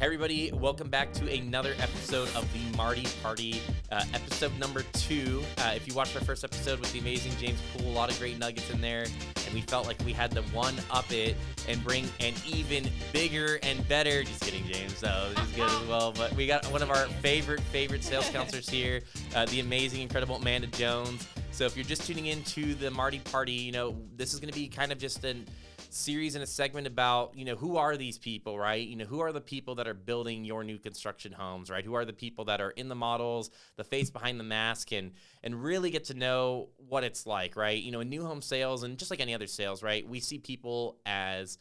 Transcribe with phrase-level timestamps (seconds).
[0.00, 3.60] Hey everybody, welcome back to another episode of the Marti Party,
[3.92, 5.42] uh, episode number two.
[5.58, 8.18] Uh, if you watched our first episode with the amazing James Poole, a lot of
[8.18, 11.36] great nuggets in there, and we felt like we had to one up it
[11.68, 14.24] and bring an even bigger and better.
[14.24, 14.96] Just kidding, James.
[14.96, 16.12] So he's good as well.
[16.12, 19.02] But we got one of our favorite favorite sales counselors here,
[19.34, 21.28] uh, the amazing, incredible Amanda Jones.
[21.50, 24.50] So if you're just tuning in to the Marti Party, you know this is going
[24.50, 25.44] to be kind of just an
[25.92, 29.20] series and a segment about you know who are these people right you know who
[29.20, 32.44] are the people that are building your new construction homes right who are the people
[32.44, 36.14] that are in the models the face behind the mask and and really get to
[36.14, 39.34] know what it's like right you know in new home sales and just like any
[39.34, 41.58] other sales right we see people as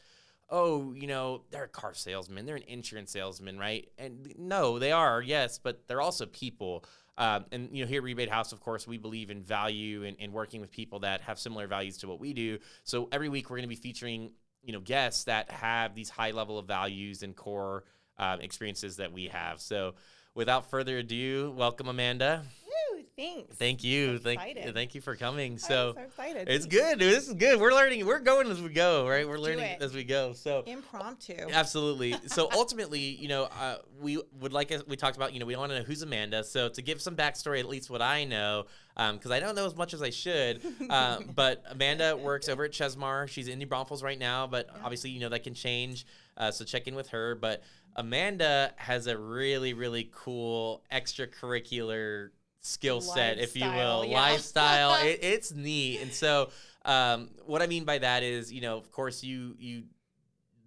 [0.52, 3.88] oh, you know, they're a car salesman, they're an insurance salesman, right?
[3.98, 6.86] And no, they are, yes, but they're also people.
[7.20, 10.16] Um, and you know, here at Rebate Haus, of course, we believe in value and,
[10.20, 12.58] and working with people that have similar values to what we do.
[12.86, 14.32] So every week we're going to be featuring
[14.64, 17.84] you know guests that have these high level of values and core
[18.18, 19.60] uh, experiences that we have.
[19.62, 19.96] So
[20.34, 22.44] without further ado, welcome Amanda.
[23.20, 23.56] Thanks.
[23.58, 24.18] Thank you.
[24.18, 24.74] So thank excited.
[24.74, 25.58] thank you for coming.
[25.58, 25.94] So.
[25.94, 26.48] so excited.
[26.48, 27.00] It's good.
[27.00, 27.12] dude.
[27.12, 27.60] This is good.
[27.60, 28.06] We're learning.
[28.06, 29.28] We're going as we go, right?
[29.28, 30.32] We're learning as we go.
[30.32, 31.48] So Impromptu.
[31.52, 32.16] Absolutely.
[32.28, 35.72] So ultimately, you know, uh, we would like we talked about, you know, we want
[35.72, 36.46] to know who's Amanda.
[36.46, 39.76] So to give some backstory, at least what I know, because I don't know as
[39.76, 40.62] much as I should.
[40.90, 43.28] Uh, but Amanda works over at Chesmar.
[43.28, 46.06] She's in New Braunfels right now, but obviously, you know, that can change.
[46.38, 47.36] Uh, so check in with her.
[47.36, 47.64] But
[47.98, 52.30] Amanda has a really, really cool extracurricular
[52.62, 54.20] skill set, if you will, yeah.
[54.20, 54.96] lifestyle.
[55.06, 56.50] it, it's neat, and so.
[56.86, 59.84] Um, what I mean by that is, you know, of course, you you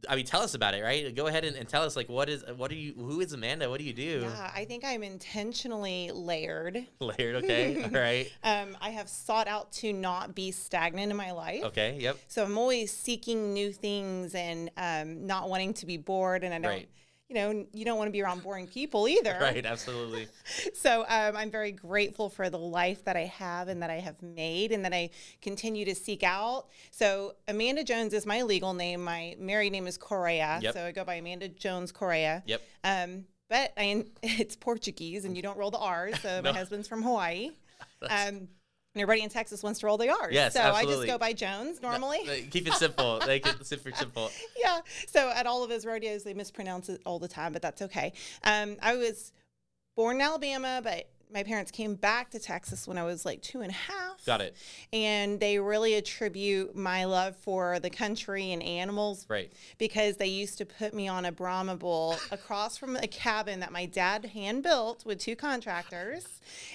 [0.08, 1.14] I mean, tell us about it, right?
[1.14, 3.70] Go ahead and, and tell us, like, what is, what are you, who is Amanda?
[3.70, 4.22] What do you do?
[4.22, 6.86] Yeah, I think I'm intentionally layered.
[7.00, 11.32] Layered, okay, all right, Um, I have sought out to not be stagnant in my
[11.32, 11.62] life.
[11.64, 16.42] okay, yep, So I'm always seeking new things and um, not wanting to be bored.
[16.44, 16.88] And I don't, Right.
[17.32, 19.38] You know, you don't want to be around boring people either.
[19.40, 20.28] right, absolutely,
[20.74, 24.20] So um, I'm very grateful for the life that I have and that I have
[24.20, 25.08] made and that I
[25.40, 26.66] continue to seek out.
[26.90, 29.02] So Amanda Jones is my legal name.
[29.02, 30.58] My married name is Correira.
[30.60, 30.74] Yep.
[30.74, 32.42] So I go by Amanda Jones Correira.
[32.44, 36.20] yep, Um, but I, it's Portuguese and you don't roll the R's.
[36.20, 36.52] So No.
[36.52, 37.52] my husband's from Hawaii.
[38.10, 38.48] Um,
[39.00, 40.32] everybody in Texas wants to roll the R's.
[40.32, 40.92] Yes, so absolutely.
[40.92, 42.48] I just go by Jones normally.
[42.50, 43.20] Keep it simple.
[43.26, 44.30] They keep it super simple.
[44.58, 44.80] yeah.
[45.06, 48.12] So at all of his rodeos, they mispronounce it all the time, but that's okay.
[48.44, 49.32] Um, I was
[49.96, 53.60] born in Alabama, but my parents came back to Texas when I was like two
[53.62, 54.24] and a half.
[54.24, 54.54] Got it.
[54.92, 59.50] And they really attribute my love for the country and animals Right.
[59.78, 63.72] because they used to put me on a Brahma bull across from a cabin that
[63.72, 66.26] my dad hand built with two contractors.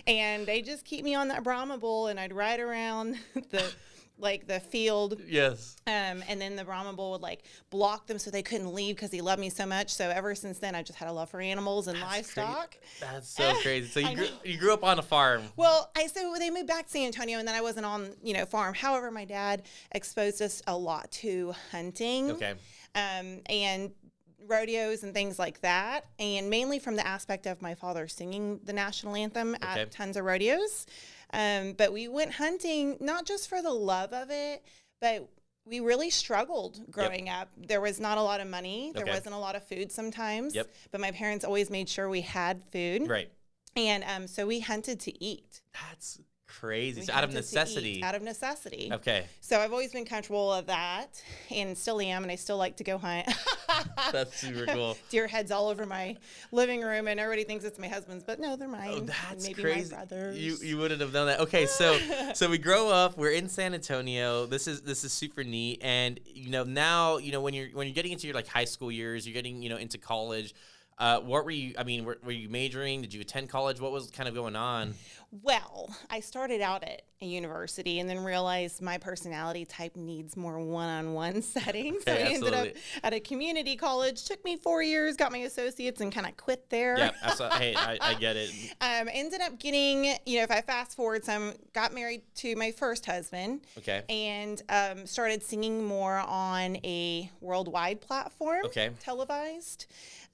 [0.06, 3.18] And they just keep me on that Brahma bull and I'd ride around
[3.52, 3.72] the
[4.20, 5.76] like the field Yes.
[5.86, 9.12] um, and then the Brahma bull would like block them so they couldn't leave because
[9.12, 9.94] he loved me so much.
[9.94, 12.42] So ever since then, I just had a love for animals and That's crazy.
[12.48, 12.78] livestock.
[13.00, 13.88] That's so crazy.
[13.90, 15.44] So you grew, you grew up on a farm.
[15.56, 18.34] Well, I so they moved back to San Antonio, and then I wasn't on you
[18.34, 18.74] know farm.
[18.74, 22.54] However, my dad exposed us a lot to hunting, Okay.
[22.96, 23.92] um, and
[24.48, 28.74] rodeos and things like that, and mainly from the aspect of my father singing the
[28.74, 29.82] national anthem Okay.
[29.82, 30.86] at tons of rodeos.
[31.34, 34.64] Um, but we went hunting not just for the love of it,
[35.02, 35.28] but
[35.66, 37.50] we really struggled growing up.
[37.58, 38.92] There was not a lot of money.
[38.94, 39.12] There Okay.
[39.12, 40.56] wasn't a lot of food sometimes.
[40.56, 40.70] Yep.
[40.92, 43.10] But my parents always made sure we had food.
[43.10, 43.30] Right.
[43.76, 45.62] And um, so we hunted to eat.
[45.74, 47.02] That's crazy.
[47.02, 48.04] So out of hunted to eat necessity.
[48.04, 48.90] Out of necessity.
[48.92, 49.26] Okay.
[49.42, 51.22] So I've always been comfortable of that
[51.54, 53.28] and still am, and I still like to go hunt.
[54.12, 54.98] That's super cool.
[55.10, 56.18] Deer heads all over my
[56.52, 58.92] living room, and everybody thinks it's my husband's, but no, they're mine.
[58.94, 59.92] Oh, that's maybe crazy.
[59.92, 60.38] my brothers.
[60.38, 61.40] You you wouldn't have done that.
[61.42, 61.98] Okay, so
[62.34, 63.18] so we grow up.
[63.18, 64.46] We're in San Antonio.
[64.46, 65.80] This is this is super neat.
[65.84, 68.66] And you know now you know when you're when you're getting into your like high
[68.66, 70.54] school years, you're getting you know into college.
[71.00, 71.76] Uh, what were you?
[71.78, 73.02] I mean, were, were you majoring?
[73.02, 73.80] Did you attend college?
[73.80, 74.96] What was kind of going on?
[75.44, 80.58] Well, I started out at a university and then realized my personality type needs more
[80.60, 82.04] one-on-one settings.
[82.06, 82.68] so I Okay, ended up
[83.04, 84.24] at a community college.
[84.26, 86.98] Took me four years, got my associates, and kind of quit there.
[86.98, 87.58] Yeah, absolutely.
[87.60, 88.52] hey, I, I get it.
[88.80, 92.72] Um, ended up getting, you know, if I fast forward some, got married to my
[92.72, 94.04] first husband Okay.
[94.08, 98.92] and um, started singing more on a worldwide platform, Okay.
[99.00, 99.88] televised,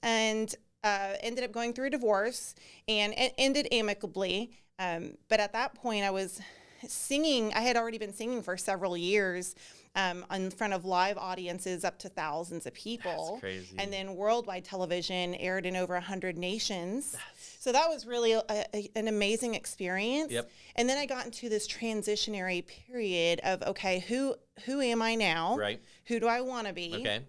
[0.04, 0.54] and
[0.84, 2.54] uh, ended up going through a divorce
[2.88, 4.52] and it ended amicably.
[4.80, 6.42] Um, but at that point, I was
[6.88, 7.54] singing.
[7.54, 9.56] I had already been singing for several years
[9.96, 13.38] um, in front of live audiences up to thousands of people.
[13.40, 13.76] crazy.
[13.78, 17.16] And then worldwide television aired in over 100 nations.
[17.60, 20.32] So that was really a, a, an amazing experience.
[20.32, 20.50] Yep.
[20.76, 24.36] And then I got into this transitionary period of okay, who
[24.66, 25.56] who am I now?
[25.58, 25.82] Right.
[26.08, 26.94] Who do I want to be?
[26.96, 27.20] Okay.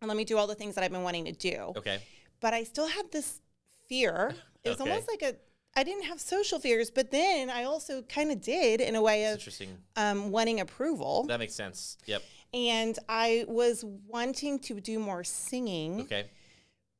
[0.00, 1.72] And let me do all the things that I've been wanting to do.
[1.76, 2.00] Okay.
[2.44, 3.40] But I still had this
[3.88, 4.34] fear.
[4.62, 4.90] It was Okay.
[4.90, 5.32] almost like a
[5.76, 9.24] I didn't have social fears, but then I also kind of did in a way
[9.30, 9.70] of interesting.
[9.96, 11.24] um, wanting approval.
[11.26, 11.96] That makes sense.
[12.06, 12.22] Yep.
[12.52, 13.84] and I was
[14.16, 16.24] wanting to do more singing, Okay.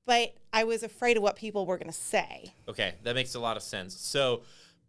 [0.06, 2.54] but I was afraid of what people were going to say.
[2.66, 3.94] Okay, that makes a lot of sense.
[3.94, 4.42] So,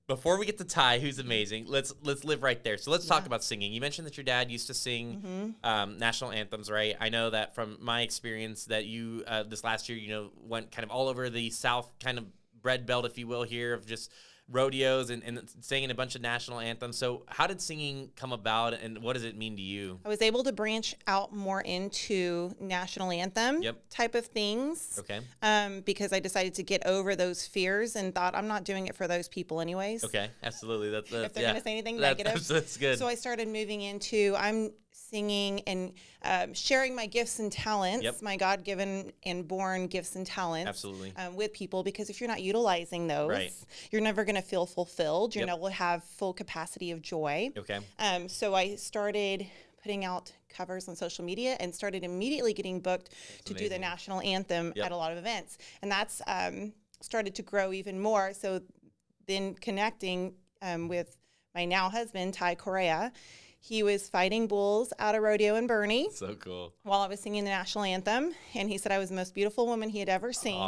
[0.07, 2.78] before we get to Ty, who's amazing, let's let's live right there.
[2.78, 3.74] So let's talk about singing.
[3.74, 6.96] You mentioned that your dad used to sing hmm um, national anthems, right?
[7.00, 10.72] I know that from my experience that you uh, this last year, you know, went
[10.72, 12.25] kind of all over the South, kind of
[12.62, 14.12] bread belt, if you will, here of just
[14.50, 16.97] rodeos and, and singing a bunch of national anthems.
[16.97, 20.00] So, how did singing come about, and what does it mean to you?
[20.06, 23.77] I was able to branch out more into national anthem Yep.
[23.89, 24.97] type of things.
[25.00, 25.19] Okay.
[25.42, 28.95] um, because I decided to get over those fears and thought I'm not doing it
[28.95, 30.03] for those people anyways.
[30.03, 30.30] Okay.
[30.44, 30.89] Absolutely.
[30.92, 31.50] That's, that's If they're yeah.
[31.50, 32.33] going to say anything negative.
[32.33, 33.00] That's, that's good.
[33.00, 34.71] So I started moving into I'm
[35.10, 35.94] singing and
[36.24, 38.22] um, sharing my gifts and talents, Yep.
[38.22, 40.68] my God given and born gifts and talents.
[40.69, 41.13] Absolutely.
[41.16, 43.54] Um, with people because if you're not utilizing those, Right.
[43.92, 45.36] you're never going to feel fulfilled.
[45.36, 45.57] You're Yep.
[45.60, 47.52] never have full capacity of joy.
[47.57, 47.80] okay.
[48.00, 49.48] Um, so I started
[49.81, 53.10] putting out covers on social media and started immediately getting booked
[53.46, 54.86] to do the national anthem Yep.
[54.88, 55.57] at a lot of events.
[55.81, 58.34] And that's um, started to grow even more.
[58.34, 58.62] So
[59.28, 61.18] then connecting um, with
[61.54, 63.12] my now husband, Ty Correira,
[63.67, 66.71] he was fighting bulls out of rodeo in Boerne So cool.
[66.83, 68.33] while I was singing the national anthem.
[68.53, 70.62] And he said I was the most beautiful woman he had ever seen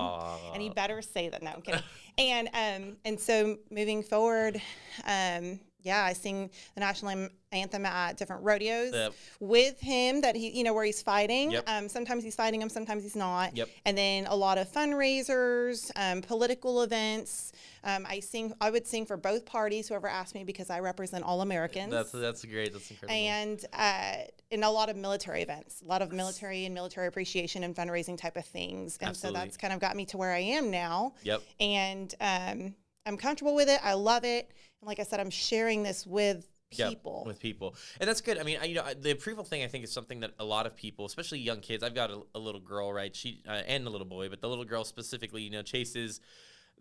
[0.54, 1.44] and he better say that.
[1.44, 1.84] No, I'm kidding.
[2.18, 4.60] and um, and so moving forward,
[5.06, 9.14] um, yeah, I sing the national anthem at different rodeos Yep.
[9.40, 10.22] with him.
[10.22, 11.52] That he, you know, where he's fighting.
[11.52, 11.64] Yep.
[11.68, 13.56] Um, sometimes he's fighting him, sometimes he's not.
[13.56, 13.70] Yep.
[13.86, 17.52] And then a lot of fundraisers, um, political events.
[17.84, 18.54] Um, I sing.
[18.60, 19.88] I would sing for both parties.
[19.88, 21.92] Whoever asked me, because I represent all Americans.
[21.92, 22.74] That's that's great.
[22.74, 23.16] That's incredible.
[23.18, 24.16] and uh,
[24.52, 28.18] in a lot of military events, a lot of military and military appreciation and fundraising
[28.18, 28.98] type of things.
[29.00, 29.40] And Absolutely.
[29.40, 31.14] so that's kind of got me to where I am now.
[31.24, 31.42] yep.
[31.60, 32.76] And um,
[33.06, 33.80] I'm comfortable with it.
[33.84, 34.52] I love it.
[34.82, 37.24] And like I said, I'm sharing this with Yep, people.
[37.26, 38.38] with people, and that's good.
[38.38, 40.66] I mean, I, you know, the approval thing I think is something that a lot
[40.66, 41.82] of people, especially young kids.
[41.82, 43.16] I've got a, a little girl, right?
[43.16, 46.20] She uh, and a little boy, but the little girl specifically, you know, chases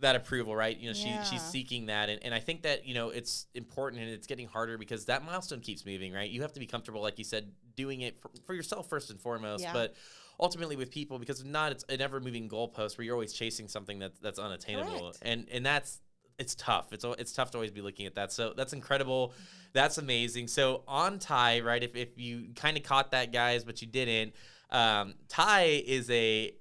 [0.01, 0.77] that approval, right?
[0.77, 4.03] You know, she she's seeking that, and, and I think that you know it's important
[4.03, 6.29] and it's getting harder because that milestone keeps moving, right?
[6.29, 9.21] You have to be comfortable, like you said, doing it for, for yourself first and
[9.21, 9.73] foremost, Yeah.
[9.73, 9.95] but
[10.41, 13.69] ultimately with people because if not, it's an ever moving goalpost where you're always chasing
[13.69, 15.19] something that's that's unattainable, Correct.
[15.23, 16.01] and and that's
[16.39, 16.93] it's tough.
[16.93, 18.33] It's it's tough to always be looking at that.
[18.33, 19.33] So that's incredible.
[19.73, 20.49] That's amazing.
[20.49, 21.83] So on Ty, right?
[21.83, 24.35] If if you kind of caught that, guys, but you didn't,
[24.71, 26.53] um, Ty is a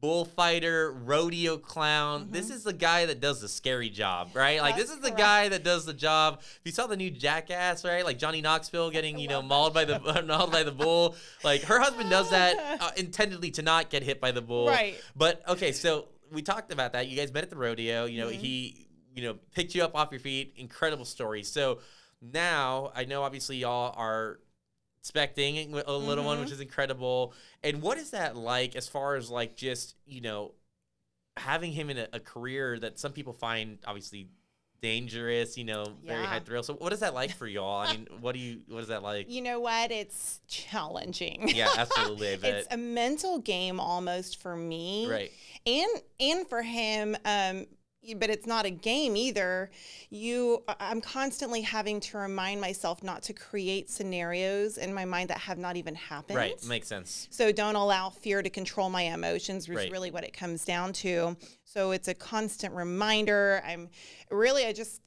[0.00, 2.28] bullfighter, rodeo clown.
[2.30, 4.60] This is the guy that does the scary job, right?
[4.60, 6.40] Like this is the guy that does the job.
[6.42, 8.04] If you saw the new Jackass, right?
[8.04, 11.16] Like Johnny Knoxville getting you know mauled by the mauled by the bull.
[11.42, 14.66] Like her husband does that uh, intendedly to not get hit by the bull.
[14.68, 14.94] Right.
[15.16, 17.08] But okay, so we talked about that.
[17.08, 18.04] You guys met at the rodeo.
[18.04, 18.32] You know, Mhm.
[18.34, 20.54] he, you know, picked you up off your feet.
[20.56, 21.42] Incredible story.
[21.42, 21.78] So
[22.20, 24.40] now I know obviously y'all are
[24.98, 26.40] expecting a little one, Mhm.
[26.40, 27.34] which is incredible.
[27.62, 30.54] And what is that like as far as like just, you know,
[31.36, 34.28] having him in a, a career that some people find obviously
[34.80, 36.62] dangerous, you know, very high thrill.
[36.62, 37.80] So what is that like for y'all?
[37.86, 39.30] I mean, what do you what is that like?
[39.30, 39.90] You know what?
[39.90, 41.48] It's challenging.
[41.54, 42.28] Yeah, absolutely.
[42.50, 45.06] It's a mental game almost for me.
[45.10, 45.32] right.
[45.66, 45.88] and
[46.20, 47.66] and for him um
[48.12, 49.70] but it's not a game either
[50.10, 55.38] you i'm constantly having to remind myself not to create scenarios in my mind that
[55.38, 56.62] have not even happened Right.
[56.66, 57.28] Makes sense.
[57.30, 59.92] so don't allow fear to control my emotions which is Right.
[59.92, 63.88] really what it comes down to so it's a constant reminder i'm
[64.30, 65.00] really i just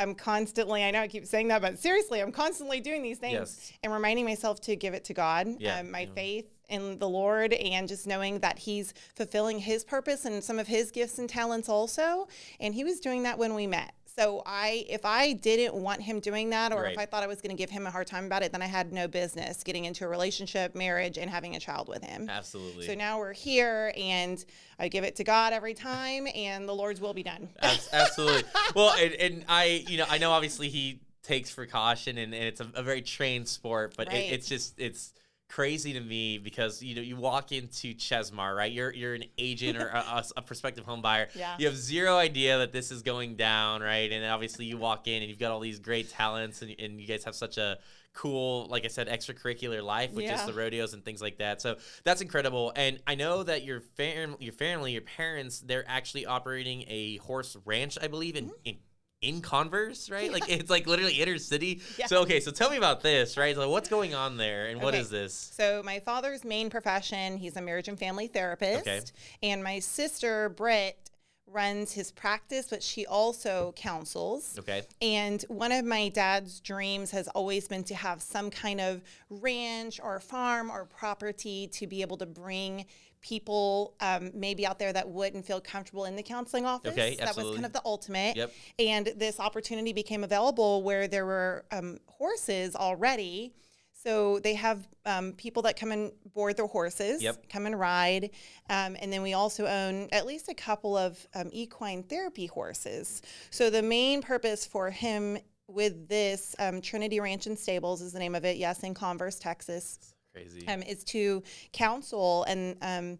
[0.00, 3.32] i'm constantly i know i keep saying that but seriously i'm constantly doing these things
[3.34, 3.72] Yes.
[3.84, 6.08] and reminding myself to give it to god Yeah, um, my yeah.
[6.14, 10.66] faith in the lord and just knowing that he's fulfilling his purpose and some of
[10.66, 12.26] his gifts and talents also
[12.60, 16.20] and he was doing that when we met so i if i didn't want him
[16.20, 16.92] doing that or Right.
[16.92, 18.62] if i thought i was going to give him a hard time about it then
[18.62, 22.28] i had no business getting into a relationship marriage and having a child with him
[22.30, 22.86] Absolutely.
[22.86, 24.44] so now we're here and
[24.78, 27.48] i give it to god every time and the lord's will be done
[27.92, 28.44] absolutely.
[28.74, 32.60] well, and, and I, you know, I know obviously he takes precaution and, and it's
[32.60, 34.16] a, a very trained sport, but Right.
[34.16, 35.12] it, it's just it's
[35.48, 38.72] crazy to me because you know you walk into Chesmar, right?
[38.72, 41.28] You're you're an agent or a, a, prospective home buyer.
[41.34, 41.54] Yeah.
[41.58, 44.10] You have zero idea that this is going down, right?
[44.10, 47.06] And obviously you walk in and you've got all these great talents and, and you
[47.06, 47.78] guys have such a
[48.14, 51.60] cool, like I said, extracurricular life with just the rodeos and things like that.
[51.60, 52.72] So that's incredible.
[52.76, 57.56] And I know that your fam- your family, your parents, they're actually operating a horse
[57.64, 58.54] ranch, I believe, in, mm-hmm.
[58.64, 58.76] in
[59.24, 60.32] in Converse, right?
[60.32, 61.80] Like it's like literally inner city.
[61.98, 62.06] Yeah.
[62.06, 63.54] So okay, so tell me about this, right?
[63.54, 65.02] So what's going on there, and what Okay.
[65.02, 65.34] is this?
[65.34, 68.80] So my father's main profession, he's a marriage and family therapist.
[68.86, 69.00] Okay.
[69.42, 70.98] And my sister, Britt,
[71.46, 74.56] runs his practice, but she also counsels.
[74.58, 74.82] Okay.
[75.02, 80.00] And one of my dad's dreams has always been to have some kind of ranch
[80.02, 82.86] or farm or property to be able to bring
[83.24, 86.92] people um, maybe out there that wouldn't feel comfortable in the counseling office.
[86.92, 87.24] Okay, absolutely.
[87.24, 88.36] That was kind of the ultimate.
[88.36, 88.52] Yep.
[88.78, 93.54] And this opportunity became available where there were um, horses already.
[93.94, 97.48] So they have um, people that come and board their horses, Yep.
[97.48, 98.24] come and ride.
[98.68, 103.22] Um, and then we also own at least a couple of um, equine therapy horses.
[103.48, 108.18] So the main purpose for him with this um, Trinity Ranch and Stables is the
[108.18, 108.58] name of it.
[108.58, 110.66] Yes, in Converse, Texas Crazy.
[110.68, 113.18] um, is to counsel and um,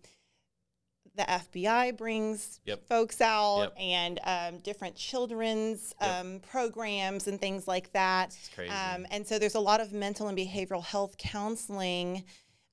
[1.16, 2.87] the FBI brings Yep.
[2.88, 3.75] folks out Yep.
[3.78, 6.11] and um, different children's Yep.
[6.11, 8.37] um, programs and things like that.
[8.59, 12.25] Um, and so there's a lot of mental and behavioral health counseling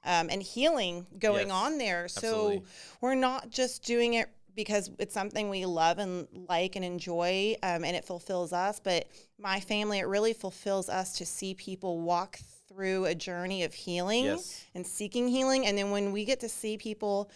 [0.03, 2.05] um, and healing going Yes, on there.
[2.05, 2.57] absolutely.
[2.57, 2.63] So
[3.01, 7.83] we're not just doing it because it's something we love and like and enjoy um,
[7.85, 9.07] and it fulfills us, but
[9.37, 12.39] my family, it really fulfills us to see people walk
[12.73, 14.65] through a journey of healing Yes.
[14.75, 15.65] and seeking healing.
[15.65, 17.29] And then when we get to see people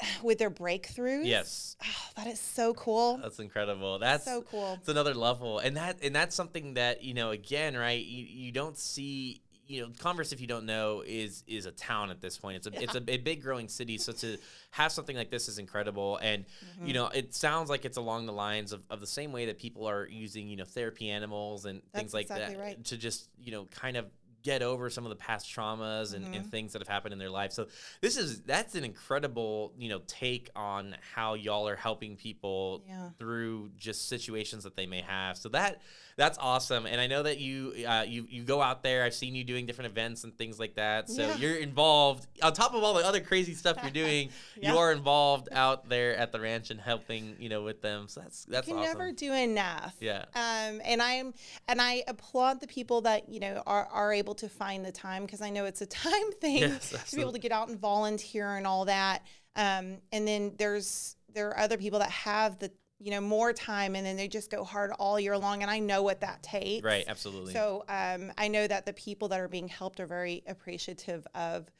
[0.22, 1.76] with their breakthroughs, yes.
[1.84, 3.18] oh, that is so cool.
[3.18, 3.98] That's incredible.
[3.98, 4.74] That's so cool.
[4.80, 7.30] It's another level, and that and that's something that you know.
[7.30, 8.02] Again, right?
[8.04, 9.42] You, you don't see.
[9.70, 12.56] You know, Converse, if you don't know, is is a town at this point.
[12.56, 13.98] It's a it's a, a big growing city.
[13.98, 14.36] So to
[14.72, 16.86] have something like this is incredible, and Mm-hmm.
[16.88, 19.58] you know, it sounds like it's along the lines of, of the same way that
[19.58, 22.84] people are using you know therapy animals and things like exactly that right.
[22.86, 24.06] to just you know kind of
[24.42, 26.34] get over some of the past traumas and, Mm-hmm.
[26.34, 27.52] and things that have happened in their life.
[27.52, 27.66] So
[28.00, 33.10] this is that's an incredible you know take on how y'all are helping people Yeah.
[33.18, 35.36] through just situations that they may have.
[35.36, 35.82] So that
[36.20, 39.04] that's awesome, and I know that you uh, you you go out there.
[39.04, 41.08] I've seen you doing different events and things like that.
[41.08, 41.36] So Yeah.
[41.36, 44.28] you're involved on top of all the other crazy stuff you're doing.
[44.60, 44.72] Yeah.
[44.72, 48.08] You are involved out there at the ranch and helping you know with them.
[48.08, 48.98] So that's that's you can awesome.
[48.98, 49.94] never do enough.
[50.00, 50.26] Yeah.
[50.34, 51.32] Um, and I'm
[51.66, 55.24] and I applaud the people that you know are, are able to find the time
[55.24, 57.78] because I know it's a time thing Yes, to be able to get out and
[57.80, 59.22] volunteer and all that.
[59.56, 63.96] Um, and then there's there are other people that have the you know more time
[63.96, 66.84] and then they just go hard all year long and I know what that takes.
[66.84, 67.54] Right, absolutely.
[67.54, 71.70] So um, I know that the people that are being helped are very appreciative of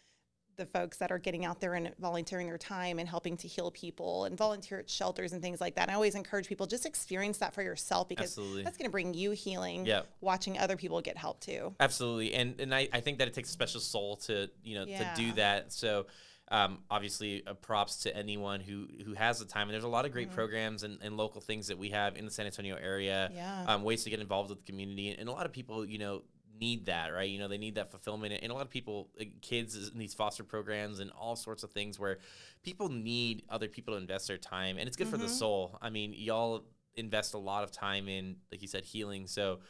[0.56, 3.70] the folks that are getting out there and volunteering their time and helping to heal
[3.70, 5.82] people and volunteer at shelters and things like that.
[5.82, 8.62] And I always encourage people just experience that for yourself because Absolutely.
[8.62, 9.86] that's going to bring you healing.
[9.86, 10.06] Yep.
[10.20, 11.74] Watching other people get help too.
[11.80, 14.84] Absolutely, and and I, I think that it takes a special soul to you know
[14.84, 15.72] to do that.
[15.72, 16.06] So.
[16.52, 19.68] Um, obviously, uh, props to anyone who who has the time.
[19.68, 22.24] And there's a lot of great programs and, and local things that we have in
[22.24, 23.30] the San Antonio area.
[23.32, 23.64] Yeah.
[23.68, 26.22] Um, ways to get involved with the community, and a lot of people, you know,
[26.60, 27.28] need that, right?
[27.28, 30.14] You know, they need that fulfillment, and a lot of people, uh, kids in these
[30.14, 32.18] foster programs and all sorts of things where
[32.62, 35.78] people need other people to invest their time, and it's good for the soul.
[35.80, 36.64] I mean, y'all
[36.96, 39.26] invest a lot of time in, like you said, healing.
[39.26, 39.60] So,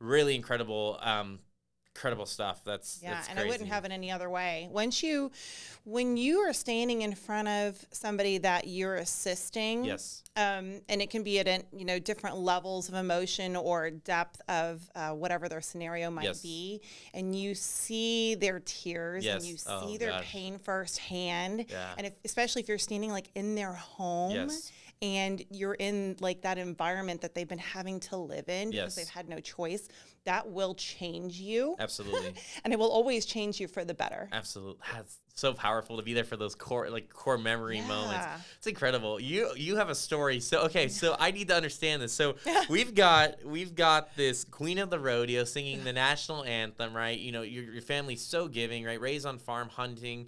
[0.00, 0.98] really incredible.
[1.02, 1.40] Um,
[1.94, 2.60] incredible stuff.
[2.64, 4.68] That's Yeah, that's and I wouldn't have it any other way.
[4.70, 5.30] Once you,
[5.84, 10.22] when you are standing in front of somebody that you're assisting, Yes.
[10.36, 14.40] um, and it can be at an- you know different levels of emotion or depth
[14.48, 16.40] of uh, whatever their scenario might Yes.
[16.42, 16.80] be,
[17.14, 20.24] and you see their tears and you see Oh, their gosh.
[20.26, 21.94] pain firsthand, Yeah.
[21.98, 24.32] and if, especially if you're standing like in their home.
[24.32, 24.70] Yes.
[25.00, 28.82] And you're in like that environment that they've been having to live in Yes.
[28.82, 29.88] because they've had no choice.
[30.24, 32.34] That will change you, Absolutely.
[32.64, 34.28] and it will always change you for the better.
[34.32, 34.82] Absolutely.
[34.92, 38.26] That's so powerful to be there for those core like core memory moments.
[38.58, 39.20] It's incredible.
[39.20, 40.40] You you have a story.
[40.40, 42.12] So okay, so I need to understand this.
[42.12, 42.34] So
[42.68, 47.18] we've got we've got this Queen of the Rodeo singing the national anthem, right?
[47.18, 49.00] You know, your your family's so giving, right?
[49.00, 50.26] Raised on farm hunting.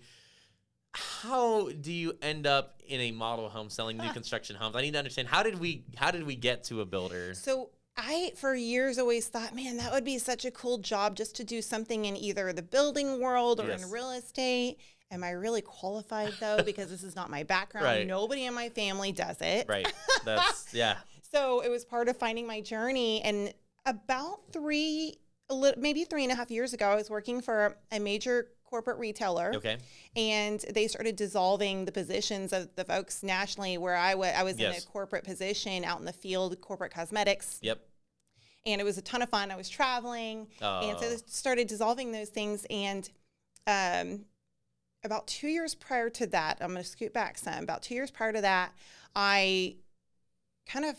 [0.93, 4.75] How do you end up in a model home selling new uh, construction homes?
[4.75, 7.35] I need to understand how did we how did we get to a builder?
[7.35, 11.37] So I, for years, always thought, man, that would be such a cool job just
[11.37, 13.83] to do something in either the building world or Yes.
[13.85, 14.79] in real estate.
[15.13, 16.63] Am I really qualified though?
[16.65, 17.85] Because this is not my background.
[17.85, 18.07] Right.
[18.07, 19.67] Nobody in my family does it.
[19.69, 19.93] Right.
[20.25, 20.99] That's yeah.
[21.33, 23.21] So it was part of finding my journey.
[23.23, 23.53] And
[23.87, 25.17] about three,
[25.49, 28.49] a little, maybe three and a half years ago, I was working for a major
[28.71, 29.77] corporate retailer Okay.
[30.17, 34.67] and they started dissolving the positions of the folks nationally where I I was in
[34.73, 37.81] a corporate position out in the field, corporate cosmetics Yep.
[38.65, 39.51] and it was a ton of fun.
[39.51, 42.65] I was traveling, and so they started dissolving those things.
[42.71, 43.11] And
[43.67, 44.25] um,
[45.03, 47.63] about two years prior to that, I'm going to scoot back some.
[47.65, 48.73] About two years prior to that,
[49.17, 49.77] I
[50.67, 50.97] kind of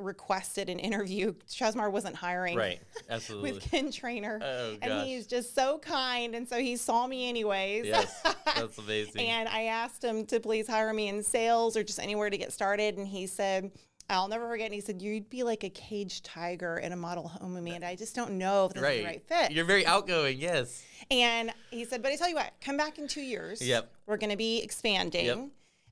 [0.00, 1.34] requested an interview.
[1.48, 2.56] Chesmar wasn't hiring.
[2.56, 2.80] Right.
[3.10, 3.52] Absolutely.
[3.52, 4.40] With Ken Trainer.
[4.42, 6.34] Oh, and he's just so kind.
[6.34, 7.86] And so he saw me anyways.
[7.86, 8.22] yes.
[8.44, 9.22] That's amazing.
[9.22, 12.52] and I asked him to please hire me in sales or just anywhere to get
[12.52, 12.96] started.
[12.98, 13.70] And he said,
[14.08, 14.66] I'll never forget.
[14.66, 17.88] And he said, You'd be like a caged tiger in a model home, Amanda.
[17.88, 19.50] I just don't know if this is the right fit.
[19.50, 20.38] You're very outgoing.
[20.38, 20.84] Yes.
[21.10, 23.60] And he said, But I tell you what, come back in two years.
[23.60, 23.90] Yep.
[24.06, 25.50] We're going to be expanding.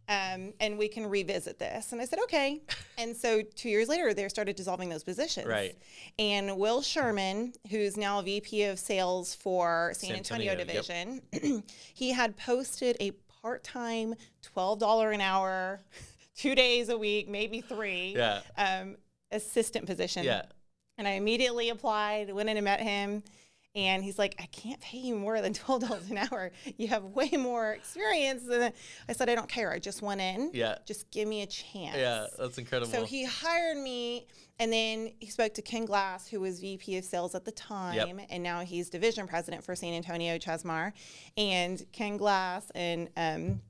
[0.08, 1.92] Um, and we can revisit this.
[1.92, 2.60] And I said, okay.
[2.98, 5.46] and so two years later, they started dissolving those positions.
[5.46, 5.76] Right.
[6.18, 10.84] And Will Sherman, who's now VP of sales for San, San Antonio, Antonio, yep.
[11.32, 11.62] division,
[11.94, 14.14] he had posted a part time,
[14.54, 15.80] $12 an hour,
[16.36, 18.40] two days a week, maybe three, Yeah.
[18.58, 18.96] um,
[19.30, 20.24] assistant position.
[20.24, 20.42] Yeah.
[20.98, 23.22] And I immediately applied, went in and met him.
[23.74, 26.52] And he's like, I can't pay you more than twelve dollars an hour.
[26.76, 28.44] You have way more experience.
[28.48, 28.72] And
[29.08, 29.72] I said, I don't care.
[29.72, 30.50] I just went in.
[30.54, 30.76] Yeah.
[30.86, 31.96] Just give me a chance.
[31.96, 32.26] Yeah.
[32.38, 32.92] That's incredible.
[32.92, 34.26] So he hired me,
[34.60, 37.96] and then he spoke to Ken Glass, who was VP of Sales at the time,
[38.30, 40.92] and now he's division president for San Antonio Chesmar.
[41.36, 43.60] And Ken Glass and um,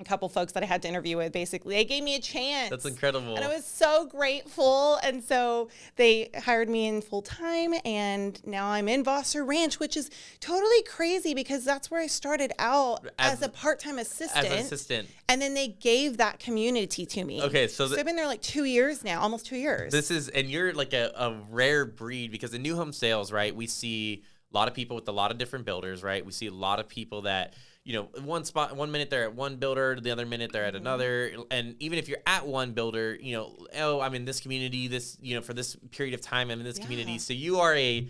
[0.00, 2.70] a couple folks that I had to interview with, basically, they gave me a chance.
[2.70, 3.36] That's incredible.
[3.36, 4.96] And I was so grateful.
[5.04, 7.74] And so they hired me in full time.
[7.84, 10.10] And now I'm in Vosser Ranch, which is
[10.40, 14.46] totally crazy because that's where I started out as, As- a part time assistant.
[14.46, 15.08] As an assistant.
[15.28, 17.40] And then they gave that community to me.
[17.42, 19.92] Okay, so so I've been there like two years now, almost two years.
[19.92, 23.54] This is, and you're like a, a rare breed because in new home sales, right,
[23.54, 26.26] we see a lot of people with a lot of different builders, right?
[26.26, 29.34] We see a lot of people that, you know, one spot, one minute they're at
[29.34, 30.82] one builder, the other minute they're at mm-hmm.
[30.82, 31.32] another.
[31.50, 35.18] And even if you're at one builder, you know, oh, I'm in this community, this,
[35.20, 37.18] you know, for this period of time, I'm in this community.
[37.18, 38.08] So you are a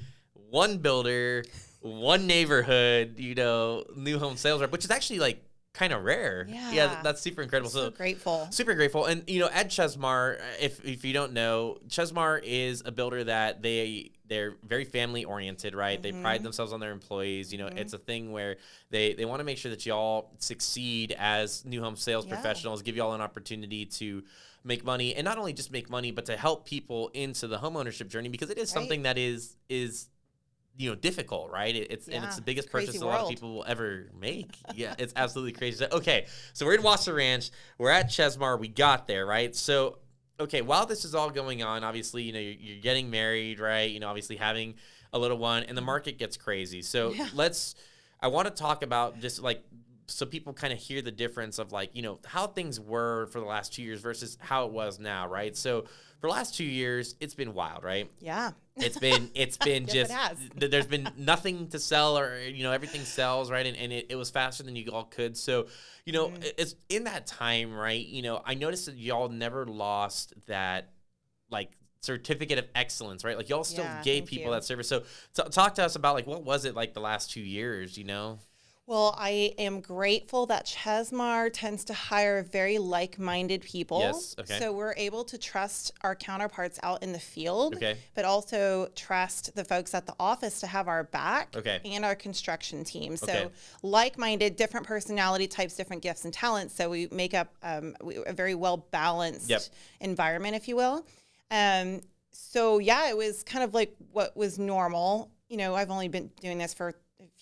[0.50, 1.44] one builder,
[1.80, 6.46] one neighborhood, you know, new home sales rep, which is actually like kind of rare.
[6.48, 6.70] Yeah.
[6.70, 7.00] Yeah.
[7.02, 7.70] that's super incredible.
[7.70, 8.46] so grateful.
[8.50, 9.06] Super grateful.
[9.06, 13.60] And you know, at Chesmar, if if you don't know, Chesmar is a builder that
[13.60, 16.02] they they're very family oriented, right?
[16.02, 16.44] They pride Mm-hmm.
[16.44, 17.52] themselves on their employees.
[17.52, 18.56] You know, it's a thing where
[18.90, 22.34] they they want to make sure that y'all succeed as new home sales Yeah.
[22.34, 24.22] professionals, give y'all an opportunity to
[24.66, 27.76] make money and not only just make money but to help people into the home
[27.76, 28.80] ownership journey because it is Right.
[28.80, 30.08] something that is is
[30.78, 33.28] you know difficult right it, it's and it's the biggest crazy purchase a lot of
[33.28, 37.50] people will ever make yeah it's absolutely crazy So, okay so we're in Wasser Ranch
[37.76, 39.98] we're at Chesmar we got there right so
[40.40, 43.90] okay while this is all going on obviously you know you're, you're getting married right?
[43.90, 44.74] You know obviously having
[45.12, 45.86] a little one and the mm-hmm.
[45.86, 46.82] market gets crazy.
[46.82, 47.28] So Yeah.
[47.34, 47.74] let's
[48.20, 49.62] i want to talk about just like
[50.06, 53.40] so people kind of hear the difference of like you know how things were for
[53.40, 55.56] the last two years versus how it was now right?
[55.56, 55.84] So
[56.24, 58.52] for last two years it's been wild right Yeah.
[58.76, 60.38] it's been it's been Yes, it just has.
[60.56, 64.16] there's been nothing to sell or you know everything sells right and, and it, it
[64.16, 65.66] was faster than you all could so
[66.06, 66.42] you know Mm-hmm.
[66.56, 70.88] it's in that time right you know i noticed that y'all never lost that
[71.50, 74.52] like certificate of excellence right like y'all still Yeah, gave people you.
[74.52, 75.00] that service so
[75.34, 78.04] t- talk to us about like what was it like the last two years you
[78.04, 78.38] know
[78.86, 84.00] Well, I am grateful that Chesmar tends to hire very like-minded people.
[84.00, 84.58] Yes, okay.
[84.58, 87.96] So we're able to trust our counterparts out in the field, Okay.
[88.14, 91.80] but also trust the folks at the office to have our back Okay.
[91.82, 93.16] and our construction team.
[93.16, 93.48] So Okay.
[93.82, 96.74] like-minded, different personality types, different gifts and talents.
[96.74, 99.62] So we make up um, a very well-balanced Yep.
[100.00, 101.06] environment, if you will.
[101.50, 105.30] Um, so yeah, it was kind of like what was normal.
[105.48, 106.94] You know, I've only been doing this for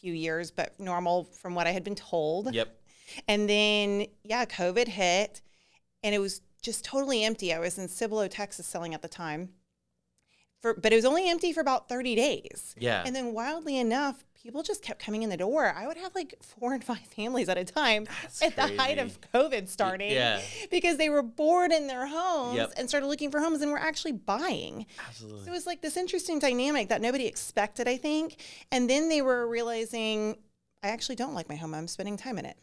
[0.03, 2.53] few years, but normal from what I had been told.
[2.55, 2.77] yep
[3.27, 5.41] And then, yeah, COVID hit
[6.03, 7.55] and it was just totally empty.
[7.55, 9.51] I was in Cibolo, Texas selling at the time.
[10.61, 12.75] For, but it was only empty for about 30 days.
[12.79, 15.73] yeah And then, wildly enough, people just kept coming in the door.
[15.77, 18.99] I would have like four and five families at a time That's at the height
[18.99, 20.41] of COVID starting yeah.
[20.71, 22.73] because they were bored in their homes Yep.
[22.77, 24.87] and started looking for homes and were actually buying.
[25.07, 28.37] absolutely So it was like this interesting dynamic that nobody expected, I think.
[28.73, 30.37] And then they were realizing,
[30.83, 31.75] I actually don't like my home.
[31.75, 32.57] I'm spending time in it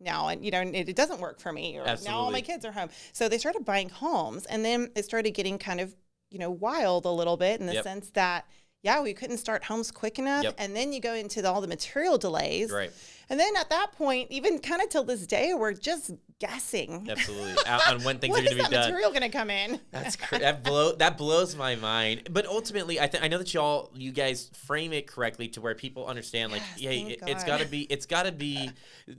[0.00, 0.28] now.
[0.28, 1.78] And, you know, it, it doesn't work for me.
[1.78, 2.90] Or now all my kids are home.
[3.12, 4.44] So they started buying homes.
[4.46, 5.96] And then it started getting kind of,
[6.30, 7.84] you know, wild a little bit in the Yep.
[7.84, 8.44] sense that,
[8.84, 10.44] yeah, we couldn't start homes quick enough.
[10.44, 10.56] Yep.
[10.58, 12.70] And then you go into the, all the material delays.
[12.70, 12.92] right
[13.30, 17.08] And then at that point, even kind of till this day, we're just guessing.
[17.10, 19.80] absolutely on when things are going to be that done material going to come in?
[19.90, 22.28] That's cra- that blow that blows my mind.
[22.30, 25.74] But ultimately, I think I know that y'all you guys frame it correctly to where
[25.74, 27.46] people understand like, Yes, thank it, it's God.
[27.46, 28.70] got to be it's got to be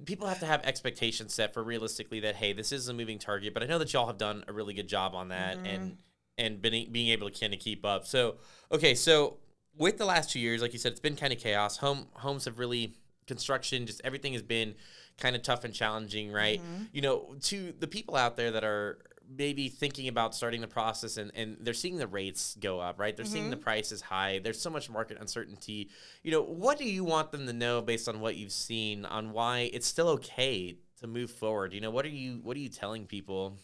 [0.06, 3.52] people have to have expectations set for realistically that hey, this is a moving target.
[3.56, 5.66] But I know that y'all have done a really good job on that Mm-hmm.
[5.66, 5.98] and
[6.38, 8.06] and been, being able to kind of keep up.
[8.06, 8.36] So
[8.72, 9.38] okay, so
[9.78, 11.78] with the last two years, like you said, it's been kind of chaos.
[11.78, 12.94] Home homes have really
[13.28, 14.76] construction, just everything has been
[15.20, 16.60] kind of tough and challenging, right?
[16.60, 16.84] Mm-hmm.
[16.94, 19.00] You know, to the people out there that are
[19.38, 23.16] maybe thinking about starting the process and, and they're seeing the rates go up, right?
[23.16, 24.40] They're seeing the prices high.
[24.44, 25.90] There's so much market uncertainty.
[26.22, 29.32] You know, what do you want them to know based on what you've seen on
[29.32, 31.74] why it's still okay to move forward?
[31.74, 33.58] You know, what are you what are you telling people?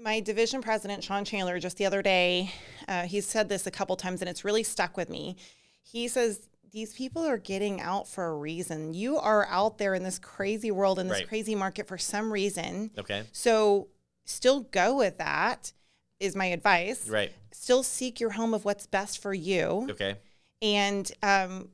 [0.00, 2.50] My division president sean chandler just the other day
[2.88, 5.36] uh, he's said this a couple times and it's really stuck with me
[5.82, 10.02] he says these people are getting out for a reason you are out there in
[10.02, 11.28] this crazy world in this Right.
[11.28, 13.22] crazy market for some reason Okay.
[13.32, 13.88] so
[14.24, 15.72] still go with that
[16.18, 17.32] is my advice Right.
[17.52, 20.16] still seek your home of what's best for you Okay.
[20.60, 21.68] and um,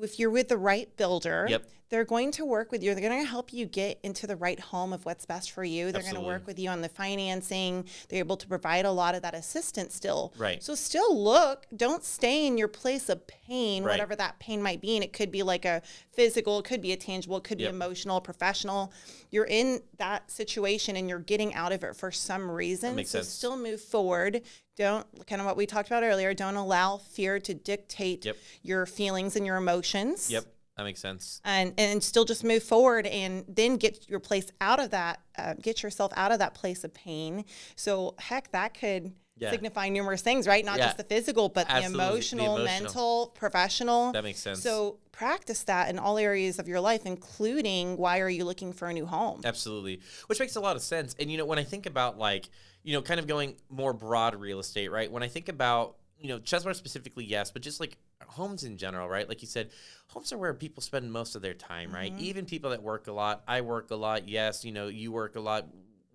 [0.00, 1.66] if you're with the right builder, Yep.
[1.92, 2.94] They're going to work with you.
[2.94, 5.92] They're going to help you get into the right home of what's best for you.
[5.92, 7.84] They're going to work with you on the financing.
[8.08, 10.32] They're able to provide a lot of that assistance still.
[10.38, 10.62] Right.
[10.62, 13.90] So still look, don't stay in your place of pain, Right.
[13.92, 14.96] whatever that pain might be.
[14.96, 17.70] And it could be like a physical, it could be a tangible, it could Yep.
[17.70, 18.90] be emotional, professional.
[19.30, 22.96] You're in that situation and you're getting out of it for some reason.
[22.96, 23.28] makes so sense.
[23.28, 24.40] still move forward.
[24.78, 26.32] Don't kind of what we talked about earlier.
[26.32, 28.36] Don't allow fear to dictate Yep.
[28.62, 30.30] your feelings and your emotions.
[30.30, 30.46] Yep.
[30.76, 31.40] That makes sense.
[31.44, 35.20] And and still just move forward and then get your place out of that.
[35.36, 37.44] Uh, get yourself out of that place of pain.
[37.76, 39.12] So heck, that could.
[39.38, 39.50] Yeah.
[39.50, 40.64] Signify numerous things, right?
[40.64, 40.84] Not Yeah.
[40.86, 42.64] just the physical, but the The emotional, emotional.
[42.64, 44.12] mental, professional.
[44.12, 44.62] That makes sense.
[44.62, 48.88] So practice that in all areas of your life, including why are you looking for
[48.88, 49.40] a new home?
[49.44, 50.00] Absolutely.
[50.26, 51.16] Which makes a lot of sense.
[51.18, 52.50] And you know, when I think about like,
[52.82, 55.10] you know, kind of going more broad real estate, right?
[55.10, 59.08] When I think about, you know, Chesmar specifically, yes, but just like homes in general,
[59.08, 59.28] right?
[59.28, 59.70] Like you said,
[60.08, 62.12] homes are where people spend most of their time, right?
[62.12, 62.24] Mm-hmm.
[62.24, 65.36] Even people that work a lot, I work a lot, yes, you know, you work
[65.36, 65.66] a lot.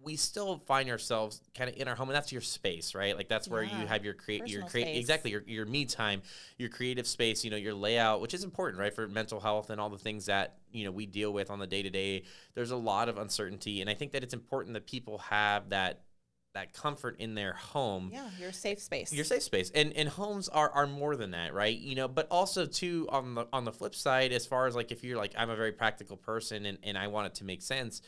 [0.04, 3.18] We still find ourselves kind of in our home, and that's your space, right?
[3.18, 6.22] Like that's where you have your create, your create exactly your your me time,
[6.58, 9.82] your creative space, you know, your layout, which is important, right, for mental health and
[9.82, 12.24] all the things that you know we deal with on the day to day.
[12.54, 16.04] There's a lot of uncertainty, and I think that it's important that people have that
[16.58, 18.10] that comfort in their home.
[18.12, 19.14] Yeah, your safe space.
[19.14, 19.70] your safe space.
[19.74, 21.78] And and homes are are more than that right?
[21.78, 24.92] You know but also too on the on the flip side as far as like
[24.92, 27.62] if you're like i'm a very practical person and, and i want it to make
[27.62, 28.02] sense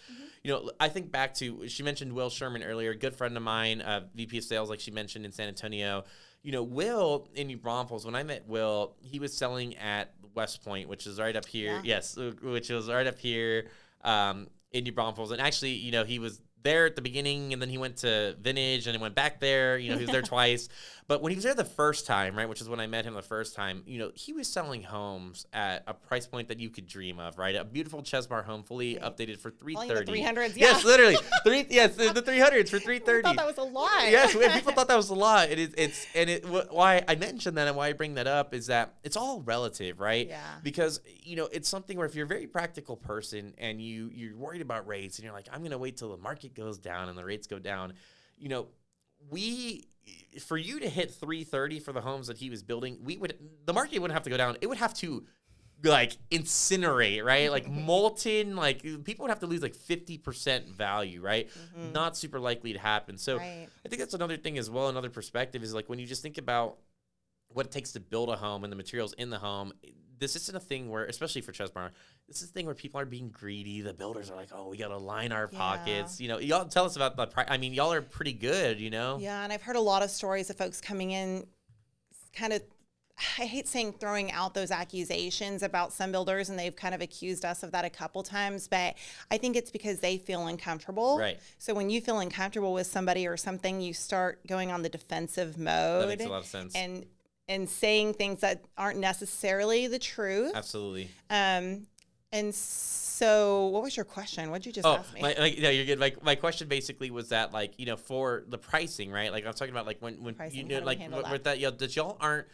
[0.43, 3.43] you know i think back to she mentioned will sherman earlier a good friend of
[3.43, 6.03] mine uh, vp of sales like she mentioned in san antonio.
[6.41, 10.63] You know will in new braunfels when i met will he was selling at west
[10.63, 11.75] point which is right up here.
[11.83, 11.95] Yeah.
[11.95, 13.67] yes which was right up here
[14.03, 15.31] um, in new braunfels.
[15.31, 18.35] And actually you know he was there at the beginning and then he went to
[18.41, 20.67] vintage and he went back there you know he was there twice
[21.07, 23.13] but when he was there the first time right which is when i met him
[23.13, 26.69] the first time you know he was selling homes at a price point that you
[26.69, 30.57] could dream of right a beautiful chesmar home fully updated for Calling the 330 300s,
[30.57, 33.89] yes literally three yes the, the 300s for I 330 thought that was a lot.
[34.09, 35.49] yes, people thought that was a lot.
[35.49, 35.73] It is.
[35.77, 36.45] It's and it.
[36.45, 39.41] wh- Why I mentioned that and why I bring that up is that it's all
[39.41, 40.27] relative, right?
[40.27, 40.39] Yeah.
[40.63, 44.35] Because you know it's something where if you're a very practical person and you you're
[44.35, 47.17] worried about rates and you're like I'm gonna wait till the market goes down and
[47.17, 47.93] the rates go down,
[48.37, 48.67] you know,
[49.29, 49.85] we
[50.41, 53.73] for you to hit 330 for the homes that he was building, we would the
[53.73, 54.57] market wouldn't have to go down.
[54.61, 55.25] It would have to
[55.83, 57.49] like incinerate, right?
[57.51, 57.85] Like mm-hmm.
[57.85, 61.47] molten, like people would have to lose like 50% value, right?
[61.47, 61.93] Mm-hmm.
[61.93, 63.17] Not super likely to happen.
[63.17, 63.67] So Right.
[63.85, 64.89] I think that's another thing as well.
[64.89, 66.77] Another perspective is like when you just think about
[67.51, 69.73] what it takes to build a home and the materials in the home.
[70.19, 71.91] This isn't a thing where, especially for Chesmar,
[72.27, 73.81] this is a thing where people are being greedy.
[73.81, 75.57] The builders are like, "Oh, we gotta line our Yeah.
[75.57, 77.25] pockets." You know, y'all tell us about the.
[77.27, 77.47] price.
[77.49, 78.79] I mean, y'all are pretty good.
[78.79, 79.17] You know.
[79.19, 81.47] Yeah, and I've heard a lot of stories of folks coming in,
[82.33, 82.61] kind of.
[83.37, 87.43] I hate saying throwing out those accusations about some builders, and they've kind of accused
[87.43, 88.67] us of that a couple times.
[88.69, 88.95] But
[89.29, 91.17] I think it's because they feel uncomfortable.
[91.17, 91.37] Right.
[91.57, 95.57] So when you feel uncomfortable with somebody or something, you start going on the defensive
[95.57, 96.03] mode.
[96.03, 96.73] That makes a lot of sense.
[96.75, 97.05] And
[97.49, 100.53] and saying things that aren't necessarily the truth.
[100.55, 101.09] Absolutely.
[101.29, 101.87] Um,
[102.31, 104.51] and so, what was your question?
[104.51, 105.21] What did you just Oh, ask me?
[105.21, 105.99] my, like, no, you're good.
[105.99, 109.31] My, my question basically was that, like, you know, for the pricing, right?
[109.31, 110.99] Like, I was talking about, like, when, when Pricing, you know, like,
[111.31, 112.47] with, that, you know, that y'all aren't,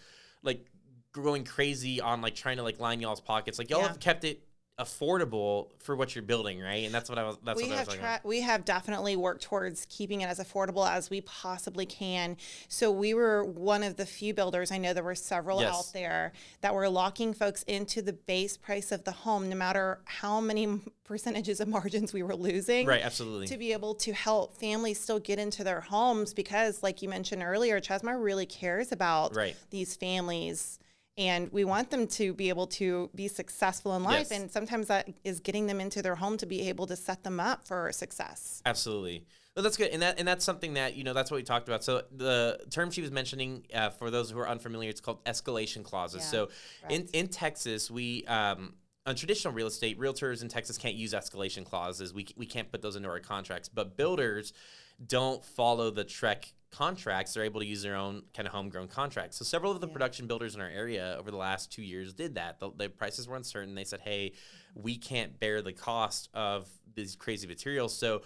[0.44, 0.66] like,
[1.12, 3.60] going crazy on, like, trying to, like, line y'all's pockets.
[3.60, 3.90] Like, y'all Yeah.
[3.90, 4.42] have kept it
[4.78, 6.84] affordable for what you're building, right?
[6.86, 9.16] And that's what I was, that's we what I was have tra- we have definitely
[9.16, 12.36] worked towards keeping it as affordable as we possibly can.
[12.68, 14.72] So we were one of the few builders.
[14.72, 15.74] I know there were several Yes.
[15.74, 20.00] out there that were locking folks into the base price of the home, no matter
[20.06, 22.86] how many percentages of margins we were losing.
[22.86, 23.48] Right, absolutely.
[23.48, 27.44] To be able to help families still get into their homes because, like you mentioned
[27.44, 29.56] earlier, Chesmar really cares about Right.
[29.70, 30.80] these families.
[31.18, 34.28] And we want them to be able to be successful in life.
[34.30, 34.32] Yes.
[34.32, 37.40] And sometimes that is getting them into their home to be able to set them
[37.40, 38.62] up for success.
[38.66, 39.26] Absolutely.
[39.56, 41.70] Well, that's good, and that and that's something that you know that's what we talked
[41.70, 41.82] about.
[41.82, 45.82] So the term she was mentioning, uh, for those who are unfamiliar, it's called escalation
[45.82, 46.24] clauses.
[46.24, 46.50] Yeah, so
[46.90, 48.74] in in Texas, we um,
[49.06, 52.14] on traditional real estate, realtors in Texas can't use escalation clauses.
[52.14, 54.52] We we can't put those into our contracts, but builders
[55.08, 59.38] don't follow the TREC contracts, they're able to use their own kind of homegrown contracts.
[59.38, 59.94] So several of the Yeah.
[59.94, 62.60] production builders in our area over the last two years did that.
[62.60, 63.76] The, the prices were uncertain.
[63.76, 64.34] They said, "Hey,
[64.76, 68.22] we can't bear the cost of these crazy materials." So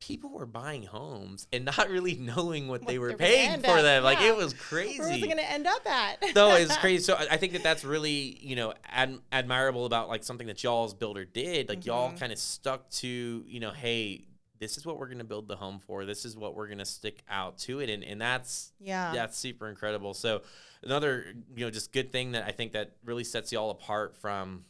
[0.00, 3.82] people were buying homes and not really knowing what, What they were paying for up,
[3.82, 4.04] them.
[4.04, 5.00] Like it was crazy.
[5.00, 6.22] Where was it going to end up at?
[6.36, 7.02] no, it's crazy.
[7.02, 10.94] So I think that that's really you know ad- admirable about like something that y'all's
[10.94, 11.68] builder did.
[11.68, 12.20] Like y'all Mhm.
[12.20, 14.24] kind of stuck to you know, hey,
[14.58, 16.04] this is what we're gonna build the home for.
[16.04, 19.12] This is what we're gonna stick out to it, and and that's Yeah.
[19.14, 20.14] that's super incredible.
[20.14, 20.42] So
[20.82, 21.24] another
[21.56, 24.64] you know just good thing that I think that really sets y'all apart from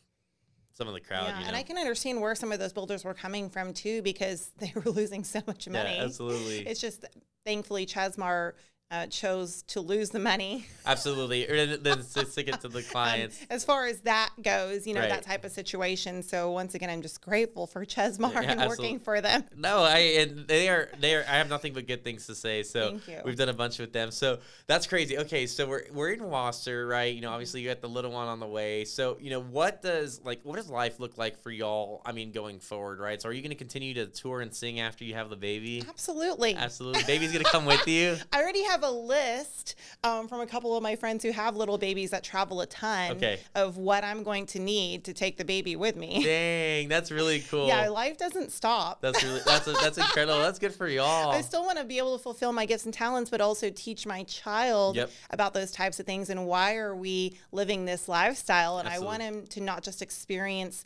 [0.72, 1.24] some of the crowd.
[1.28, 1.48] yeah, you know?
[1.48, 4.72] and I can understand where some of those builders were coming from too because they
[4.74, 5.96] were losing so much money.
[5.96, 6.66] Yeah, absolutely.
[6.66, 7.04] It's just
[7.44, 8.52] thankfully Chesmar
[8.90, 10.66] uh, chose to lose the money.
[10.86, 11.46] Absolutely.
[11.48, 13.38] Or then, stick it to the um, clients.
[13.50, 15.10] as far as that goes, you know, Right.
[15.10, 16.22] that type of situation.
[16.22, 18.84] So once again, I'm just grateful for Chesmar Yeah, and absolutely.
[18.84, 19.44] working for them.
[19.54, 21.24] No, I and they are they are.
[21.28, 22.62] I have nothing but good things to say.
[22.62, 23.20] So Thank you.
[23.24, 24.10] we've done a bunch with them.
[24.10, 25.18] So that's crazy.
[25.18, 27.14] Okay, so we're we're in Worcester, right?
[27.14, 28.86] You know, obviously you got the little one on the way.
[28.86, 32.00] So you know, what does like what does life look like for y'all?
[32.06, 33.20] I mean, going forward, right?
[33.20, 35.84] So are you going to continue to tour and sing after you have the baby?
[35.86, 36.54] Absolutely.
[36.54, 38.16] Absolutely, baby's going to come with you.
[38.32, 41.78] I already have a list um, from a couple of my friends who have little
[41.78, 43.38] babies that travel a ton Okay.
[43.54, 46.22] of what I'm going to need to take the baby with me.
[46.24, 47.66] Dang, that's really cool.
[47.66, 49.00] Yeah, life doesn't stop.
[49.00, 50.40] That's really that's that's incredible.
[50.40, 51.30] That's good for y'all.
[51.32, 54.06] I still want to be able to fulfill my gifts and talents, but also teach
[54.06, 55.10] my child Yep.
[55.30, 58.78] about those types of things and why are we living this lifestyle.
[58.78, 60.84] And I want him to not just experience.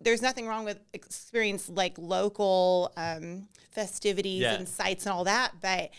[0.00, 4.54] There's nothing wrong with experience like local um, festivities Yeah.
[4.54, 5.90] and sites and all that, but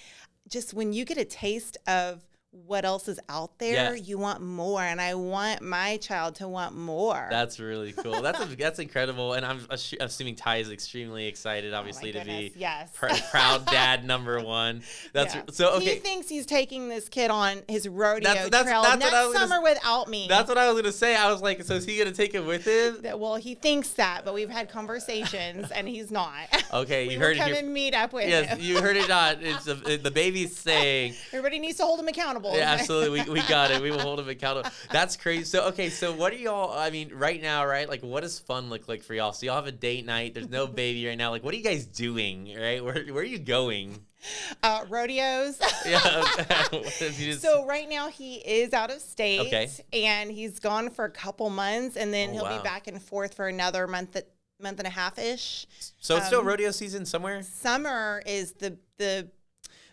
[0.49, 2.21] just when you get a taste of
[2.65, 6.75] what else is out there, you want more, and I want my child to want
[6.75, 7.27] more.
[7.29, 8.21] That's really cool.
[8.21, 12.51] That's that's incredible, and I'm assu- assuming Ty is extremely excited, Oh obviously, to be
[12.55, 12.91] yes.
[12.93, 14.81] pr- proud dad number one.
[15.13, 15.41] That's Yeah.
[15.51, 15.95] so okay.
[15.95, 19.33] He thinks he's taking this kid on his rodeo That's- that's- trail that's next was
[19.33, 20.27] gonna summer without me.
[20.29, 21.15] That's what I was gonna say.
[21.15, 23.01] I was like, so is he gonna take it with him?
[23.01, 26.33] That- well, he thinks that, but we've had conversations, and he's not.
[26.71, 28.29] Okay, you heard it come and meet up with him.
[28.29, 28.59] Yes, him.
[28.61, 29.41] you heard it not.
[29.41, 31.15] It's the, the baby's saying.
[31.33, 32.48] Everybody needs to hold him accountable.
[32.53, 33.21] Yeah, absolutely.
[33.21, 33.81] We, we got it.
[33.81, 34.69] We will hold him accountable.
[34.91, 35.43] That's crazy.
[35.45, 37.87] So, okay, so what are y'all, I mean, right now, right?
[37.87, 39.31] Like, what does fun look like for y'all?
[39.33, 40.33] So, y'all have a date night.
[40.33, 41.31] There's no baby right now.
[41.31, 42.83] Like, what are you guys doing, right?
[42.83, 43.99] Where, where are you going?
[44.63, 45.57] uh, rodeos.
[45.85, 46.25] Yeah.
[46.99, 49.69] Just- So right now he is out of state, Okay.
[49.93, 52.57] and he's gone for a couple months, and then Oh, he'll wow.
[52.57, 54.27] be back and forth for another month, That,
[54.59, 55.65] month and a half ish.
[56.01, 57.41] so it's still um, rodeo season somewhere?
[57.43, 59.29] Summer is the the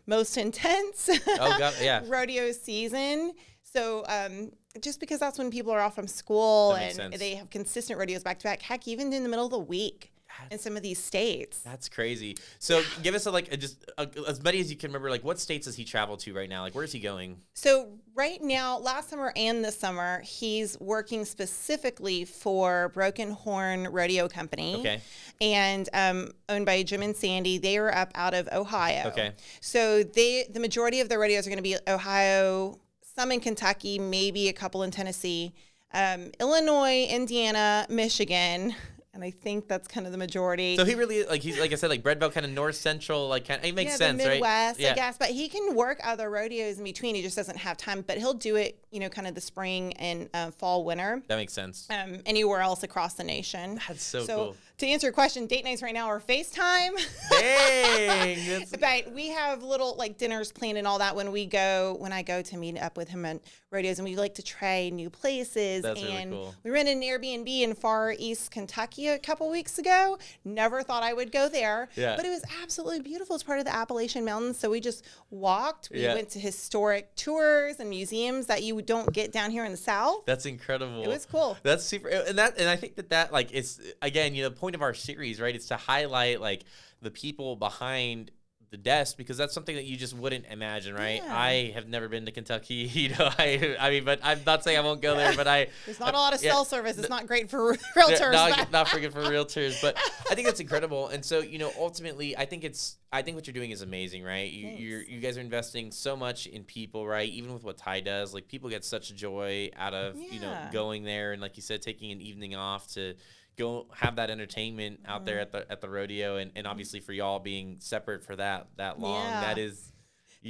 [0.07, 1.11] most intense.
[1.39, 2.03] Oh, God, yeah.
[2.07, 3.35] rodeo season.
[3.63, 7.19] So um, just because that's when people are off from school and sense.
[7.19, 10.13] they have consistent rodeos back to back, heck, even in the middle of the week
[10.51, 11.61] in some of these states.
[11.61, 12.37] That's crazy.
[12.59, 15.11] So, give us a, like, a, just a, as many as you can remember.
[15.11, 16.63] Like, what states does he travel to right now?
[16.63, 17.39] Like, where's he going?
[17.55, 24.29] So right now, last summer and this summer, he's working specifically for Broken Horn Rodeo
[24.29, 24.77] Company.
[24.77, 25.01] Okay.
[25.41, 27.59] And um, owned by Jim and Sandy.
[27.59, 29.09] They are up out of Ohio.
[29.09, 29.33] Okay.
[29.61, 32.79] So they the majority of the rodeos are going to be Ohio,
[33.15, 35.53] some in Kentucky, maybe a couple in Tennessee,
[35.93, 38.75] um, Illinois, Indiana, Michigan.
[39.17, 40.77] And I think that's kind of the majority.
[40.77, 43.29] So he really like he's like I said like Bread Belt kind of north central
[43.29, 44.35] like kind it makes yeah, sense the right?
[44.35, 44.93] Midwest, Yeah.
[44.93, 45.17] I guess.
[45.17, 47.15] But he can work other rodeos in between.
[47.15, 48.05] He just doesn't have time.
[48.07, 51.37] But he'll do it, you know, kind of the spring and uh, fall, winter, That
[51.37, 51.89] makes sense.
[51.91, 53.81] um, anywhere else across the nation.
[53.89, 54.57] That's so cool.
[54.79, 56.91] To answer your question, date nights right now are FaceTime.
[57.31, 62.13] Dang, but we have little like dinners planned and all that when we go when
[62.13, 65.09] I go to meet up with him at rodeos and we like to try new
[65.11, 66.55] places That's really and cool.
[66.63, 70.19] we rented an Airbnb in far east Kentucky a couple weeks ago.
[70.45, 71.89] Never thought I would go there.
[71.97, 72.17] Yeah.
[72.17, 73.35] But it was absolutely beautiful.
[73.35, 74.59] It's part of the Appalachian Mountains.
[74.59, 75.89] So we just walked.
[75.91, 76.15] We Yeah.
[76.15, 80.25] went to historic tours and museums that you don't get down here in the South.
[80.27, 81.03] that's incredible.
[81.03, 81.57] It was cool.
[81.63, 84.57] That's super, and that and I think that that like it's again you know the
[84.67, 85.55] point of our series right?
[85.55, 86.65] It's to highlight like
[87.01, 88.33] the people behind
[88.71, 91.23] the desk because that's something that you just wouldn't imagine, right?
[91.25, 91.39] Yeah.
[91.39, 93.31] I have never been to Kentucky, you know.
[93.39, 96.15] I I mean, but I'm not saying I won't go there, but I There's not
[96.15, 96.99] a lot of yeah, cell service.
[96.99, 98.33] It's not great for realtors.
[98.33, 99.97] not, not for good for realtors, but
[100.29, 101.09] I think that's incredible.
[101.09, 104.25] And so, you know, ultimately, I think it's, I think what you're doing is amazing,
[104.25, 104.51] right?
[104.51, 107.29] You, you're, you guys are investing so much in people, right?
[107.29, 111.05] Even with what Ty does, like people get such joy out of, you know, going
[111.05, 113.15] there and, like you said, taking an evening off to
[113.57, 115.57] go have that entertainment out there Mm-hmm.
[115.57, 118.99] at the at the rodeo, and, and obviously for y'all being separate for that that
[119.01, 119.41] long, Yeah.
[119.41, 119.93] that is.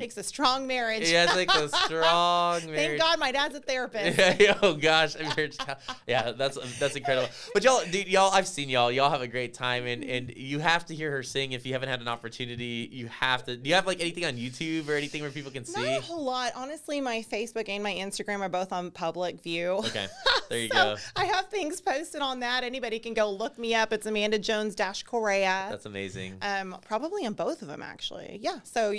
[0.00, 1.08] Takes a strong marriage.
[1.10, 2.76] Yeah, it's like a strong marriage.
[2.76, 4.18] Thank God my dad's a therapist.
[4.40, 5.48] Yeah, oh gosh, I'm here.
[5.48, 7.28] to- Yeah, that's that's incredible.
[7.54, 8.90] But y'all, dude, y'all, I've seen y'all.
[8.92, 11.72] Y'all have a great time, and and you have to hear her sing if you
[11.72, 12.88] haven't had an opportunity.
[12.92, 13.56] You have to.
[13.56, 15.94] Do you have like anything on YouTube or anything where people can Not see?
[15.96, 16.52] a whole lot.
[16.54, 19.70] Honestly, my Facebook and my Instagram are both on public view.
[19.86, 20.06] Okay,
[20.50, 20.96] there you so go.
[21.16, 22.64] I have things posted on that.
[22.64, 23.92] Anybody can go look me up.
[23.92, 25.68] It's Amanda Jones Dash Correira.
[25.70, 26.38] That's amazing.
[26.42, 28.38] Um, probably on both of them actually.
[28.42, 28.58] Yeah.
[28.64, 28.94] So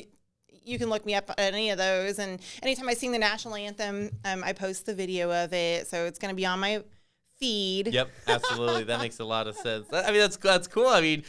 [0.63, 2.19] you can look me up at any of those.
[2.19, 5.88] And anytime I sing the national anthem, um, I post the video of it.
[5.88, 6.83] So it's going to be on my
[7.39, 7.88] feed.
[7.93, 8.84] Yep, absolutely.
[8.86, 9.88] That makes a lot of sense.
[9.91, 10.88] I mean, that's that's cool.
[10.88, 11.23] I mean,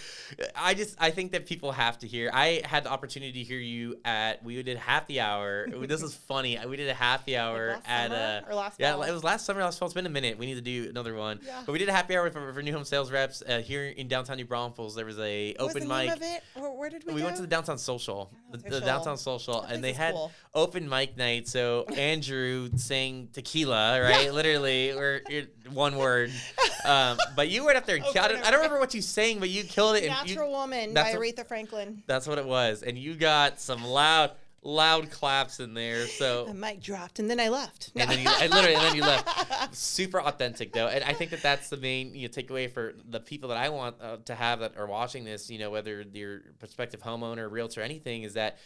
[0.56, 2.30] I just I think that people have to hear.
[2.32, 5.66] I had the opportunity to hear you at we did happy hour.
[5.86, 6.58] this is funny.
[6.66, 9.02] We did a happy hour last at summer uh last yeah, fall?
[9.02, 9.60] it was last summer.
[9.62, 9.86] Last fall.
[9.86, 10.38] It's been a minute.
[10.38, 11.40] We need to do another one.
[11.44, 11.62] Yeah.
[11.66, 14.08] But we did a happy hour for, for new home sales reps uh, here in
[14.08, 14.94] downtown New Braunfels.
[14.94, 16.06] There was a What was open the mic.
[16.08, 16.42] name of it?
[16.54, 17.26] Where, where did we, We go?
[17.26, 18.86] went to the downtown social, the, the Social.
[18.86, 20.32] downtown social, and they had cool.
[20.54, 21.48] open mic night.
[21.48, 24.26] So Andrew sang tequila, right?
[24.26, 24.30] Yeah.
[24.32, 26.32] Literally, or it- one word.
[26.84, 28.38] Um, but you went up there and Over killed it.
[28.46, 30.06] I don't remember what you sang, but you killed it.
[30.06, 32.02] Natural you, Woman by what- Aretha Franklin.
[32.06, 34.30] that's what it was, and you got some loud,
[34.62, 36.06] loud claps in there.
[36.06, 37.90] So The mic dropped, and then I left.
[37.96, 41.30] and then you and literally and then you left super authentic though and i think
[41.30, 44.34] that that's the main you know takeaway for the people that i want uh, to
[44.34, 48.56] have that are watching this you know whether you're prospective homeowner realtor anything is that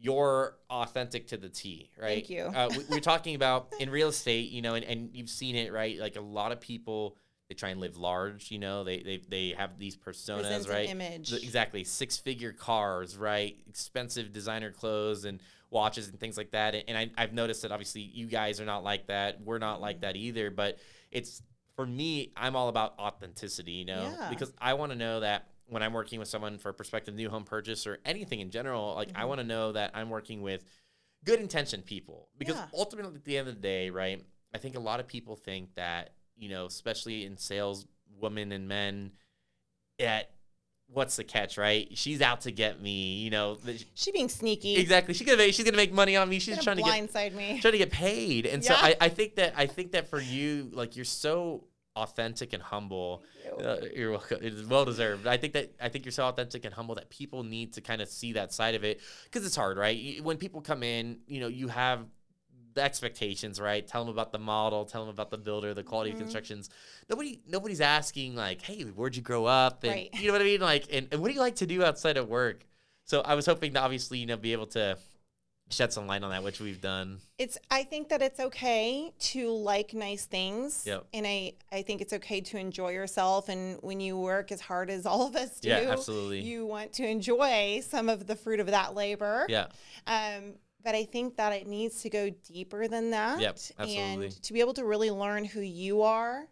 [0.00, 2.14] you're authentic to the T, right?
[2.26, 2.42] Thank you.
[2.44, 5.72] Uh, we, we're talking about in real estate, you know, and, and you've seen it,
[5.72, 5.98] right?
[5.98, 7.16] Like a lot of people,
[7.48, 10.88] they try and live large, you know, they they, they have these personas, Presents right?
[10.88, 11.32] image.
[11.32, 11.82] Exactly.
[11.84, 13.56] Six figure cars, right?
[13.68, 16.74] Expensive designer clothes and watches and things like that.
[16.74, 19.40] And, and I, I've noticed that obviously you guys are not like that.
[19.42, 19.82] We're not Mm-hmm.
[19.82, 20.50] like that either.
[20.50, 20.78] But
[21.10, 21.42] it's
[21.76, 24.28] for me, I'm all about authenticity, you know, Yeah.
[24.30, 27.28] because I want to know that when I'm working with someone for a prospective new
[27.30, 29.28] home purchase or anything in general, like I Mhm.
[29.28, 30.64] want to know that I'm working with
[31.24, 32.68] good intention people because Yeah.
[32.72, 34.24] ultimately at the end of the day, right?
[34.54, 37.86] I think a lot of people think that, you know, especially in sales,
[38.18, 39.12] women and men,
[40.00, 40.30] at
[40.86, 41.86] what's the catch, right?
[41.98, 43.56] She's out to get me, you know.
[43.56, 44.76] the- She being sneaky.
[44.76, 45.12] exactly.
[45.12, 46.38] She's gonna make she's gonna make money on me.
[46.38, 47.60] She's Gonna trying to get blindside me.
[47.60, 48.46] trying to get paid.
[48.46, 51.67] And so I, I think that I think that for you, like you're so
[52.02, 53.22] authentic and humble.
[53.62, 54.38] Uh, you're welcome.
[54.42, 55.26] It's well deserved.
[55.26, 58.00] I think that I think you're so authentic and humble that people need to kind
[58.00, 60.22] of see that side of it because it's hard, right?
[60.22, 62.06] When people come in, you know, you have
[62.74, 63.86] the expectations, right?
[63.86, 66.14] Tell them about the model, tell them about the builder, the quality Mhm.
[66.14, 66.70] of constructions.
[67.08, 70.10] Nobody, nobody's asking like, "Hey, where'd you grow up?" And Right.
[70.14, 70.60] you know what I mean?
[70.60, 72.64] Like, and, and what do you like to do outside of work?
[73.04, 74.98] So I was hoping to obviously, you know, be able to
[75.70, 77.18] shed some light on that, which we've done.
[77.38, 80.84] It's I think that it's okay to like nice things.
[80.86, 81.06] Yep.
[81.12, 84.90] And I, I think it's okay to enjoy yourself and when you work as hard
[84.90, 86.40] as all of us do, Yeah, absolutely.
[86.40, 89.46] you want to enjoy some of the fruit of that labor.
[89.48, 89.66] Yeah.
[90.06, 93.40] Um, but I think that it needs to go deeper than that.
[93.40, 93.96] Yep, absolutely.
[93.96, 96.46] And to be able to really learn who you are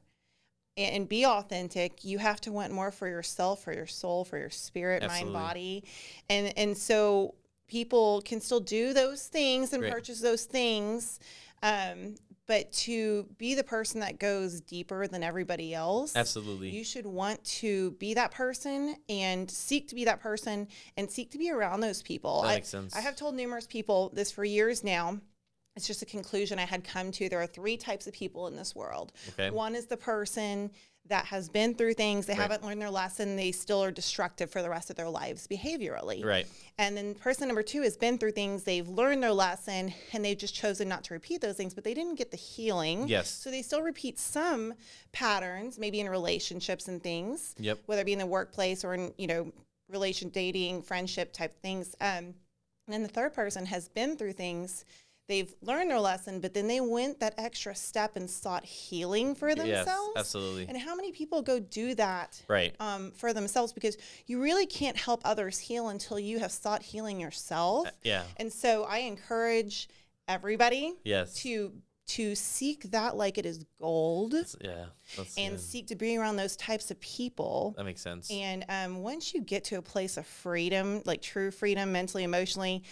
[0.77, 4.51] and, be authentic, you have to want more for yourself, for your soul, for your
[4.51, 5.33] spirit, Absolutely.
[5.33, 5.85] mind, body.
[6.29, 7.35] And and so
[7.67, 9.93] people can still do those things and Right.
[9.93, 11.19] purchase those things.
[11.63, 16.71] Um, but to be the person that goes deeper than everybody else, Absolutely.
[16.71, 21.33] you should want to be that person and seek to be that person and seek
[21.33, 22.43] to be around those people.
[22.43, 22.95] That I, makes sense.
[22.95, 25.21] I have told numerous people this for years now.
[25.77, 27.29] It's just a conclusion I had come to.
[27.29, 29.13] There are three types of people in this world.
[29.31, 29.51] Okay.
[29.51, 30.71] One is the person
[31.09, 32.43] that has been through things, they Right.
[32.43, 36.25] haven't learned their lesson, they still are destructive for the rest of their lives behaviorally.
[36.25, 36.49] Right.
[36.79, 40.37] And then person number two has been through things, they've learned their lesson, and they've
[40.37, 43.07] just chosen not to repeat those things, but they didn't get the healing.
[43.07, 43.31] Yes.
[43.31, 44.75] So they still repeat some
[45.13, 47.81] patterns, maybe in relationships and things, Yep.
[47.87, 49.53] whether it be in the workplace or in, you know,
[49.89, 51.95] relation, dating, friendship type things.
[52.01, 52.35] Um,
[52.89, 54.85] and then the third person has been through things.
[55.29, 59.55] They've learned their lesson, but then they went that extra step and sought healing for
[59.55, 59.89] themselves.
[60.15, 60.17] Yes.
[60.17, 60.67] Absolutely.
[60.69, 62.75] And how many people go do that Right.
[62.81, 63.73] um, for themselves?
[63.73, 67.89] Because you really can't help others heal until you have sought healing yourself.
[67.89, 68.25] Uh, Yeah.
[68.37, 69.89] And so I encourage
[70.29, 71.35] everybody Yes.
[71.43, 71.73] to
[72.09, 74.85] to seek that like it is gold That's- yeah.
[75.17, 75.61] That's and good.
[75.61, 77.75] seek to be around those types of people.
[77.77, 78.31] that makes sense.
[78.31, 82.85] And um, once you get to a place of freedom, like true freedom, mentally, emotionally,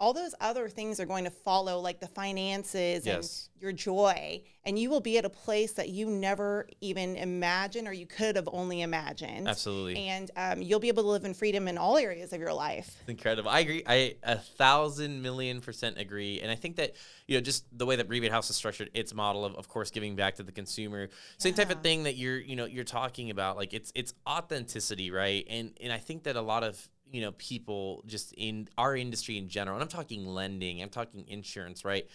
[0.00, 3.48] all those other things are going to follow, like the finances Yes.
[3.54, 4.42] and your joy.
[4.64, 8.36] And you will be at a place that you never even imagined or you could
[8.36, 9.48] have only imagined.
[9.48, 9.96] Absolutely.
[10.06, 12.96] And um, you'll be able to live in freedom in all areas of your life.
[13.00, 13.50] It's incredible.
[13.50, 13.82] I agree.
[13.86, 16.40] I a thousand million percent agree.
[16.40, 16.94] And I think that,
[17.26, 19.90] you know, just the way that Rebate Haus is structured, its model of, of course,
[19.90, 21.08] giving back to the consumer,
[21.38, 23.56] same type of thing that you're, you know, you're talking about.
[23.56, 25.44] Like it's it's authenticity, right?
[25.50, 29.36] And and I think that a lot of you know people just in our industry
[29.38, 32.06] in general and i'm talking lending i'm talking insurance right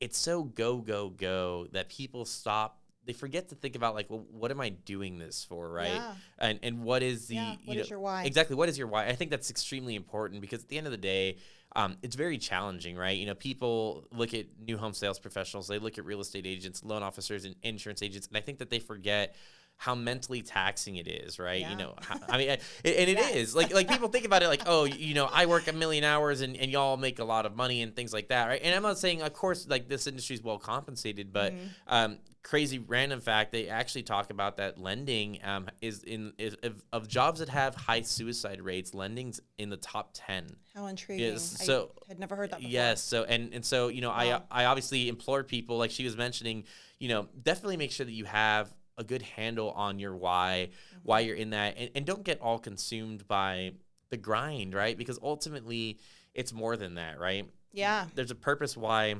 [0.00, 4.24] it's so go go go that people stop they forget to think about like well
[4.30, 6.14] what am i doing this for right Yeah.
[6.38, 8.24] and and what is the Yeah, you know is your why?
[8.24, 10.90] exactly what is your why i think that's extremely important because at the end of
[10.90, 11.38] the day
[11.76, 15.78] um, it's very challenging right you know people look at new home sales professionals they
[15.78, 18.78] look at real estate agents loan officers and insurance agents and i think that they
[18.78, 19.34] forget
[19.76, 21.60] how mentally taxing it is, right?
[21.60, 21.70] Yeah.
[21.72, 24.48] You know, how, I mean, I- and it is like like people think about it
[24.48, 27.44] like, oh, you know, I work a million hours and, and y'all make a lot
[27.44, 28.60] of money and things like that, right?
[28.62, 31.66] And I'm not saying, of course, like this industry is well compensated, but Mm-hmm.
[31.88, 36.82] um, crazy random fact, they actually talk about that lending um, is in is of,
[36.92, 40.56] of jobs that have high suicide rates, lending's in the top ten.
[40.74, 41.32] How intriguing.
[41.32, 42.70] Yes, so I had never heard that before.
[42.70, 43.02] Yes.
[43.02, 44.42] So and and so you know, Wow.
[44.50, 46.64] I I obviously implore people like she was mentioning,
[46.98, 50.68] you know, definitely make sure that you have a good handle on your why,
[51.02, 51.28] why Mm-hmm.
[51.28, 53.72] you're in that, and, and don't get all consumed by
[54.10, 54.96] the grind, right?
[54.96, 55.98] Because ultimately,
[56.34, 57.48] it's more than that, right?
[57.72, 58.06] Yeah.
[58.14, 59.16] There's a purpose why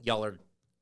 [0.00, 0.36] y'all are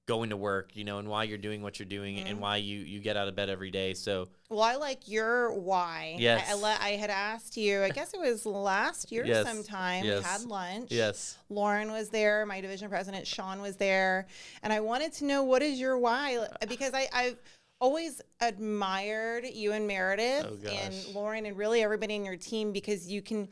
[0.06, 2.26] going to work, you know, and why you're doing what you're doing, Mm-hmm.
[2.26, 3.94] and why you you get out of bed every day.
[3.94, 6.16] So Well, I like your why.
[6.18, 6.50] Yes.
[6.52, 9.46] I, I, I had asked you, I guess it was last year Yes.
[9.46, 10.04] sometime.
[10.04, 10.18] Yes.
[10.22, 10.88] We had lunch.
[10.92, 14.26] yes, Lauren was there, my division president Sean was there,
[14.62, 17.38] and I wanted to know what is your why because I, I've
[17.80, 23.10] always admired you and Meredith Oh, and Lauren and really everybody in your team because
[23.10, 23.48] you can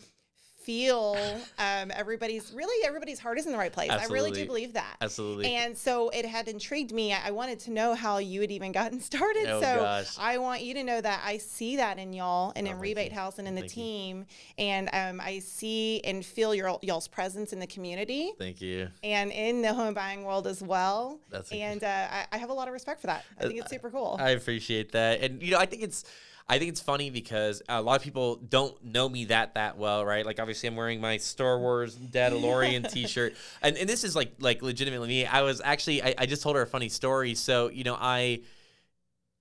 [0.64, 1.16] feel
[1.58, 3.90] um, everybody's really everybody's heart is in the right place.
[3.90, 4.96] I really do believe that.
[5.00, 5.54] absolutely.
[5.54, 7.12] And so it had intrigued me.
[7.12, 9.46] I I wanted to know how you had even gotten started.
[9.48, 10.16] Oh, so gosh.
[10.18, 13.12] I want you to know that I see that in y'all and Oh, in Rebate
[13.12, 13.18] you.
[13.18, 13.82] Haus and in the Thank you.
[13.82, 14.26] team.
[14.58, 18.88] And um, I see and feel your y'all's presence in the community Thank you.
[19.02, 21.20] and in the home buying world as well.
[21.30, 23.24] That's and uh, I, I have a lot of respect for that.
[23.38, 24.16] I think it's super cool.
[24.20, 26.04] I appreciate that, and you know, I think it's,
[26.48, 30.04] I think it's funny because a lot of people don't know me that that well,
[30.04, 30.26] right?
[30.26, 34.62] Like, obviously, I'm wearing my Star Wars Dadalorian T-shirt, and and this is like like
[34.62, 35.26] legitimately me.
[35.26, 37.34] I was actually, I, I just told her a funny story.
[37.34, 38.40] So you know, I,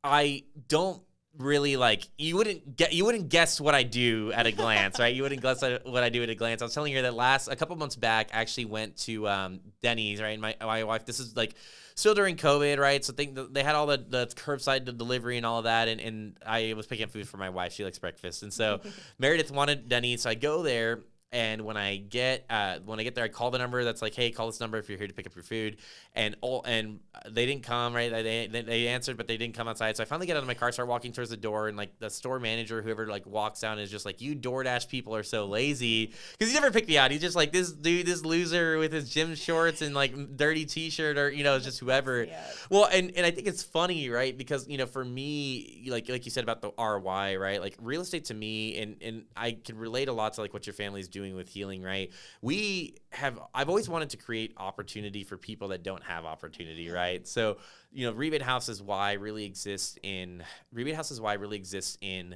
[0.03, 1.01] I don't
[1.37, 5.13] really like you wouldn't get you wouldn't guess what I do at a glance, right?
[5.13, 6.61] You wouldn't guess what I do at a glance.
[6.61, 9.59] I was telling her that last a couple months back, I actually went to um,
[9.81, 10.31] Denny's, right?
[10.31, 11.55] And my my wife, this is like
[11.95, 13.03] still during COVID, right?
[13.03, 16.37] So think they had all the the curbside delivery and all of that, and and
[16.45, 17.73] I was picking up food for my wife.
[17.73, 18.81] She likes breakfast, and so
[19.19, 21.01] Meredith wanted Denny's, so I go there.
[21.33, 24.13] And when I get uh, when I get there, I call the number that's like,
[24.13, 25.77] "Hey, call this number if you're here to pick up your food."
[26.13, 28.11] And all and they didn't come, right?
[28.11, 29.95] They, they they answered, but they didn't come outside.
[29.95, 31.97] So I finally get out of my car, start walking towards the door, and like
[31.99, 35.45] the store manager, whoever like walks down, is just like, "You DoorDash people are so
[35.45, 37.11] lazy," because he never picked me out.
[37.11, 41.17] He's just like this dude, this loser with his gym shorts and like dirty T-shirt,
[41.17, 42.25] or you know, just whoever.
[42.25, 42.67] Yes.
[42.69, 44.37] Well, and, and I think it's funny, right?
[44.37, 47.61] Because you know, for me, like like you said about the ROI, right?
[47.61, 50.67] Like real estate to me, and and I can relate a lot to like what
[50.67, 52.11] your family's doing with healing, right?
[52.41, 57.27] We have I've always wanted to create opportunity for people that don't have opportunity, right?
[57.27, 57.57] So
[57.91, 61.97] you know, Rebate Haus is why really exists in Rebate Haus is why really exists
[62.01, 62.35] in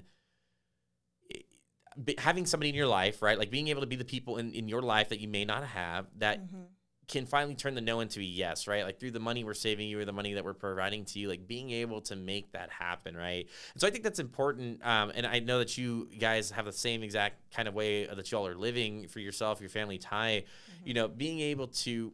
[2.17, 3.37] having somebody in your life, right?
[3.37, 5.63] Like being able to be the people in, in your life that you may not
[5.63, 6.67] have that Mhm.
[7.07, 8.83] Can finally turn the no into a yes, right?
[8.83, 11.29] Like through the money we're saving you or the money that we're providing to you,
[11.29, 13.47] like being able to make that happen, right?
[13.73, 14.85] And so I think that's important.
[14.85, 18.31] Um, and I know that you guys have the same exact kind of way that
[18.31, 20.45] y'all are living for yourself, your family tie.
[20.83, 22.13] You know, being able to,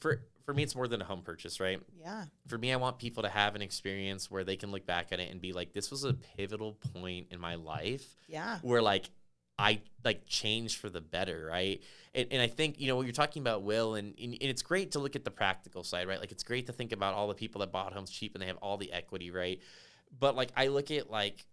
[0.00, 1.78] for for me, it's more than a home purchase, right?
[2.00, 2.24] Yeah.
[2.46, 5.20] For me, I want people to have an experience where they can look back at
[5.20, 8.58] it and be like, this was a pivotal point in my life Yeah.
[8.62, 9.10] where like
[9.58, 11.82] I like change for the better, right?
[12.14, 14.62] And, and I think you know what you're talking about, Will, and, and and it's
[14.62, 16.20] great to look at the practical side, right?
[16.20, 18.46] Like it's great to think about all the people that bought homes cheap and they
[18.46, 19.60] have all the equity, right?
[20.18, 21.44] But like I look at like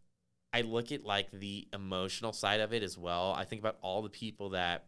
[0.54, 3.34] I look at like the emotional side of it as well.
[3.38, 4.86] I think about all the people that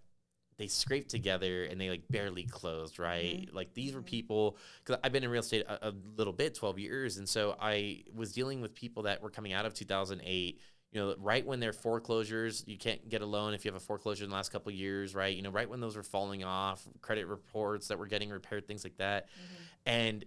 [0.57, 3.41] they scraped together and they like barely closed, right?
[3.41, 3.55] Mm-hmm.
[3.55, 6.79] Like these were people because I've been in real estate a, a little bit, 12
[6.79, 10.59] years, and so I was dealing with people that were coming out of 2008
[10.91, 13.85] you know, right when their foreclosures, you can't get a loan if you have a
[13.85, 15.35] foreclosure in the last couple of years, right?
[15.35, 18.83] You know, right when those were falling off, credit reports that were getting repaired, things
[18.83, 19.27] like that.
[19.27, 19.63] Mm-hmm.
[19.85, 20.25] And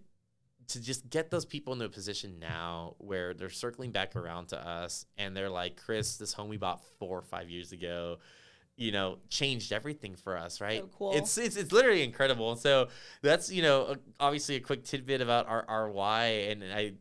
[0.69, 4.69] to just get those people into a position now where they're circling back around to
[4.69, 8.19] us and they're like, Chris, this home we bought four or five years ago,
[8.77, 10.83] you know, changed everything for us, right?
[10.83, 11.13] So cool.
[11.15, 12.53] It's, it's it's literally incredible.
[12.53, 12.89] And so
[13.21, 16.25] that's, you know, obviously a quick tidbit about our, our why.
[16.51, 16.93] And I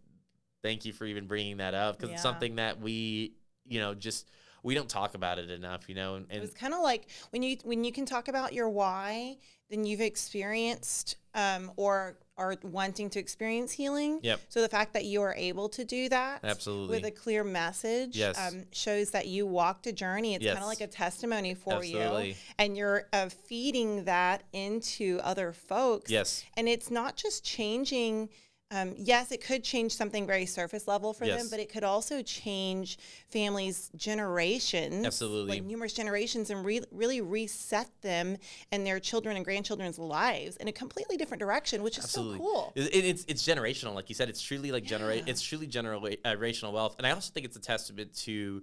[0.63, 3.33] thank you for even bringing that up because it's something that we,
[3.69, 4.29] you know, just
[4.63, 7.07] we don't talk about it enough, you know, and, It and was kind of like
[7.29, 9.37] when you when you can talk about your why,
[9.69, 14.19] then you've experienced um, or are wanting to experience healing.
[14.23, 14.39] Yep.
[14.47, 16.97] So the fact that you are able to do that Absolutely.
[16.97, 18.39] with a clear message Yes.
[18.39, 20.35] um, shows that you walked a journey.
[20.35, 22.29] It's kind of like a testimony for Absolutely.
[22.29, 26.09] you, and you're uh, feeding that into other folks.
[26.09, 26.45] Yes.
[26.55, 28.29] And it's not just changing.
[28.71, 32.21] Um, yes, it could change something very surface level for them, but it could also
[32.21, 32.99] change
[33.29, 35.53] families' generations, Absolutely.
[35.57, 38.37] like numerous generations, and re- really reset them
[38.71, 42.37] and their children and grandchildren's lives in a completely different direction, which is Absolutely.
[42.37, 42.73] so cool.
[42.75, 44.29] It- it- it's it's generational, like you said.
[44.29, 45.27] It's truly like generate.
[45.27, 48.61] It's truly generational wealth, and I also think it's a testament to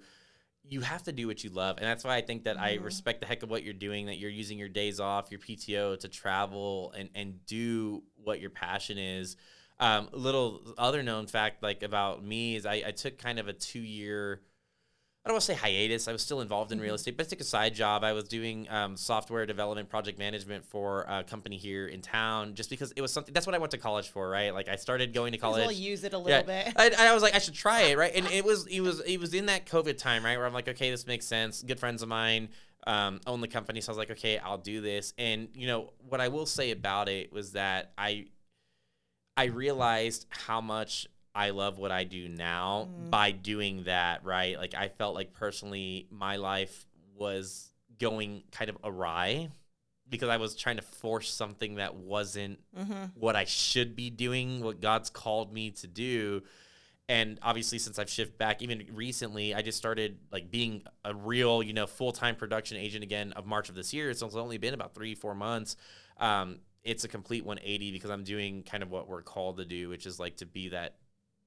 [0.68, 2.84] you have to do what you love, and that's why I think that I Mm-hmm.
[2.84, 4.06] respect the heck of what you're doing.
[4.06, 8.50] That you're using your days off, your PTO, to travel and and do what your
[8.50, 9.36] passion is.
[9.78, 13.48] Um, a little other known fact, like about me, is I, I took kind of
[13.48, 14.40] a two year.
[15.24, 16.06] I don't want to say hiatus.
[16.06, 16.94] I was still involved in real Mm-hmm.
[16.94, 18.04] estate, but I took a side job.
[18.04, 22.70] I was doing um, software development, project management for a company here in town, just
[22.70, 23.34] because it was something.
[23.34, 24.54] That's what I went to college for, right?
[24.54, 25.76] Like I started going to college.
[25.76, 26.72] use it a little bit.
[26.76, 28.12] I, I was like, I should try it, right?
[28.14, 30.68] And it was, it was, it was in that COVID time, right, where I'm like,
[30.68, 31.60] okay, this makes sense.
[31.60, 32.48] Good friends of mine
[32.86, 35.12] um, own the company, so I was like, okay, I'll do this.
[35.18, 38.26] And you know what I will say about it was that I,
[39.36, 43.10] I realized how much I love what I do now Mm.
[43.10, 44.56] by doing that, right?
[44.56, 49.48] Like I felt like personally, my life was going kind of awry
[50.08, 54.60] because I was trying to force something that wasn't hmm what I should be doing,
[54.62, 56.42] what God's called me to do.
[57.08, 61.62] And obviously, since I've shifted back, even recently, I just started like being a real,
[61.62, 64.12] you know, full time production agent again of March of this year.
[64.14, 65.76] So it's only been about three, four months.
[66.18, 69.88] Um, it's a complete 180 because I'm doing kind of what we're called to do,
[69.88, 70.94] which is like to be that,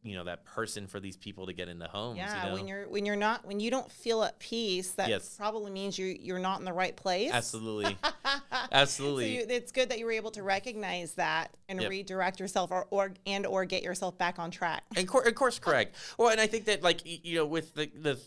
[0.03, 2.17] you know, that person for these people to get into homes.
[2.17, 2.53] Yeah, you know?
[2.55, 5.35] when you're when you're not when you don't feel at peace, that Yes.
[5.37, 7.31] probably means you you're not in the right place.
[7.33, 8.37] absolutely, So
[8.73, 9.37] absolutely.
[9.37, 11.89] you, it's good that you were able to recognize that and Yep.
[11.89, 14.83] redirect yourself, or, or and or get yourself back on track.
[14.95, 17.89] and cor- of course correct well and i think that like you know with the
[18.01, 18.19] the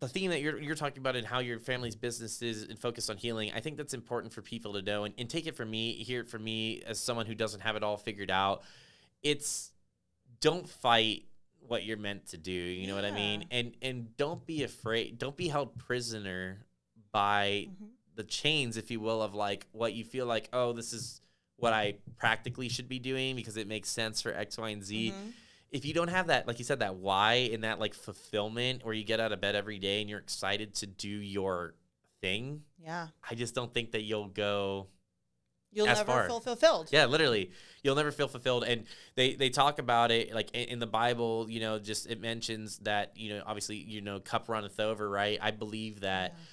[0.00, 3.10] the theme that you're you're talking about and how your family's business is and focused
[3.10, 5.70] on healing i think that's important for people to know and, and take it from
[5.70, 8.62] me hear it from me as someone who doesn't have it all figured out
[9.22, 9.70] it's
[10.40, 11.24] don't fight
[11.60, 15.18] what you're meant to do you know what i mean and and don't be afraid
[15.18, 16.64] don't be held prisoner
[17.12, 17.88] by Mhm.
[18.16, 21.20] the chains if you will of like what you feel like oh this is
[21.56, 25.12] what i practically should be doing because it makes sense for x y and z
[25.12, 25.32] Mhm.
[25.70, 28.94] If you don't have that, like you said, that why and that like fulfillment where
[28.94, 31.74] you get out of bed every day and you're excited to do your
[32.20, 34.88] thing, Yeah, I just don't think that you'll go.
[35.72, 36.26] you'll never far.
[36.26, 36.88] feel fulfilled.
[36.90, 37.52] Yeah, literally,
[37.82, 38.64] you'll never feel fulfilled.
[38.64, 42.20] And they they talk about it like in, in the Bible, you know, just it
[42.20, 45.38] mentions that you know obviously you know cup runneth over, right?
[45.40, 46.32] I believe that.
[46.32, 46.44] Yeah.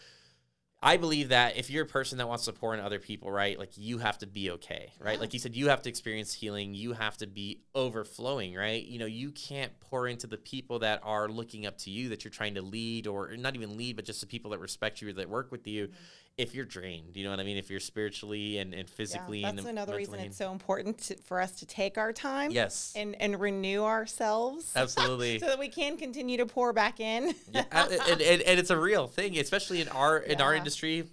[0.82, 3.58] I believe that if you're a person that wants to pour in other people, right,
[3.58, 5.16] like you have to be okay, right?
[5.16, 5.22] Yeah.
[5.22, 6.76] Like you said, you have to experience healing.
[6.76, 8.86] You have to be overflowing, right?
[8.86, 12.24] You know, you can't pour into the people that are looking up to you that
[12.24, 15.12] you're trying to lead, or not even lead, but just the people that respect you
[15.12, 15.88] that work with you.
[15.88, 15.96] Mm-hmm.
[16.38, 17.58] If you're drained, you know what I mean.
[17.58, 21.16] If you're spiritually and, and physically, yeah, and that's another reason it's so important to,
[21.18, 25.40] for us to take our time yes, and and renew ourselves absolutely.
[25.40, 27.34] so that we can continue to pour back in.
[27.52, 31.06] yeah, and, and, and it's a real thing, especially in our in our industry.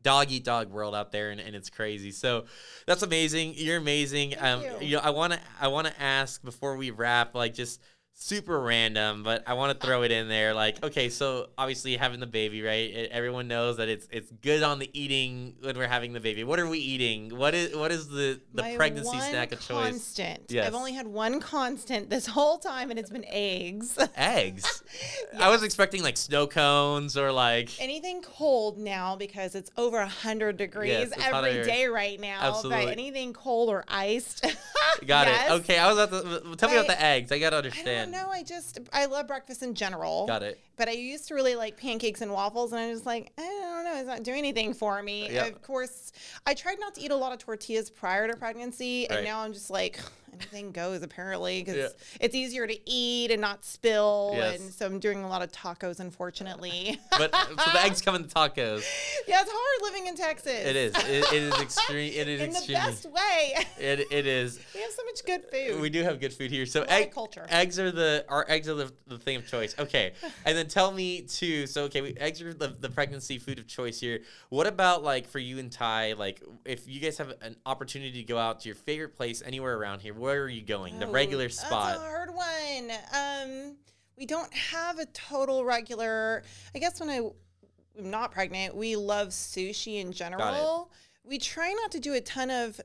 [0.00, 2.12] Dog eat dog world out there, and, and it's crazy.
[2.12, 2.44] So
[2.86, 3.54] that's amazing.
[3.56, 4.30] You're amazing.
[4.38, 4.86] Thank um, you.
[4.86, 7.80] you know, I want to I want to ask before we wrap, like just
[8.20, 10.52] super random, but I want to throw it in there.
[10.52, 12.90] Like, okay, so obviously having the baby, right?
[12.90, 16.42] E- Everyone knows that it's it's good on the eating when we're having the baby.
[16.44, 17.36] What are we eating?
[17.36, 19.90] What is what is the the My pregnancy snack of choice?
[19.90, 20.42] constant.
[20.48, 20.66] Yes.
[20.66, 23.96] I've only had one constant this whole time, and it's been eggs.
[24.16, 24.82] Eggs.
[25.38, 30.56] I was expecting like snow cones or like anything cold now because it's over 100
[30.56, 32.38] degrees hot every out day right now.
[32.42, 32.84] Absolutely.
[32.86, 34.42] But anything cold or iced.
[35.06, 35.50] Got yes.
[35.50, 35.52] it.
[35.60, 36.56] Okay, I was at the.
[36.56, 37.30] Tell me about the eggs.
[37.30, 38.07] I gotta understand.
[38.10, 38.30] Don't know.
[38.30, 40.26] I just I love breakfast in general.
[40.26, 40.60] Got it.
[40.76, 43.84] But I used to really like pancakes and waffles, and I was like, I don't
[43.84, 45.28] know, it's not doing anything for me.
[45.30, 45.46] Yeah.
[45.46, 46.12] Of course,
[46.46, 49.16] I tried not to eat a lot of tortillas prior to pregnancy, Right.
[49.18, 49.98] and now I'm just like,
[50.34, 51.88] anything goes apparently because Yeah.
[52.20, 54.60] it's easier to eat and not spill, Yes.
[54.60, 56.98] and so I'm doing a lot of tacos, unfortunately.
[57.18, 58.84] But uh, so the eggs come in the tacos.
[59.28, 60.52] yeah, it's hard living in Texas.
[60.52, 60.94] It is.
[60.96, 62.12] It, it is extreme.
[62.14, 63.54] It is in the best way.
[63.78, 64.60] It, it is.
[64.74, 65.80] we have so much good food.
[65.80, 66.64] We do have good food here.
[66.66, 67.46] So egg, culture.
[67.48, 69.74] eggs are the our eggs are the, the thing of choice.
[69.78, 70.12] Okay,
[70.44, 71.66] and then tell me too.
[71.66, 74.20] So okay, we, eggs are the, the pregnancy food of choice here.
[74.48, 76.12] What about like for you and Ty?
[76.12, 79.76] Like if you guys have an opportunity to go out to your favorite place anywhere
[79.76, 80.98] around here, where are you going?
[80.98, 81.94] the Oh, regular spot.
[81.94, 82.92] That's a hard one.
[83.14, 83.76] Um,
[84.16, 86.42] we don't have a total regular.
[86.74, 90.90] I guess when I, am not pregnant, we love sushi in general.
[91.24, 92.80] We try not to do a ton of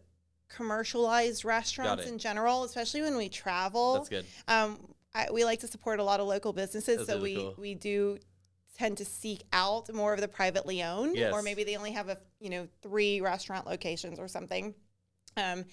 [0.50, 3.96] commercialized restaurants in general, especially when we travel.
[3.96, 4.26] That's good.
[4.48, 4.80] Um,
[5.16, 7.56] I, we like to support a lot of local businesses, so we cool.
[7.58, 8.18] we do
[8.78, 11.32] tend to seek out more of the privately owned, Yes.
[11.32, 14.74] or maybe they only have a you know three restaurant locations or something.
[15.38, 15.66] Um,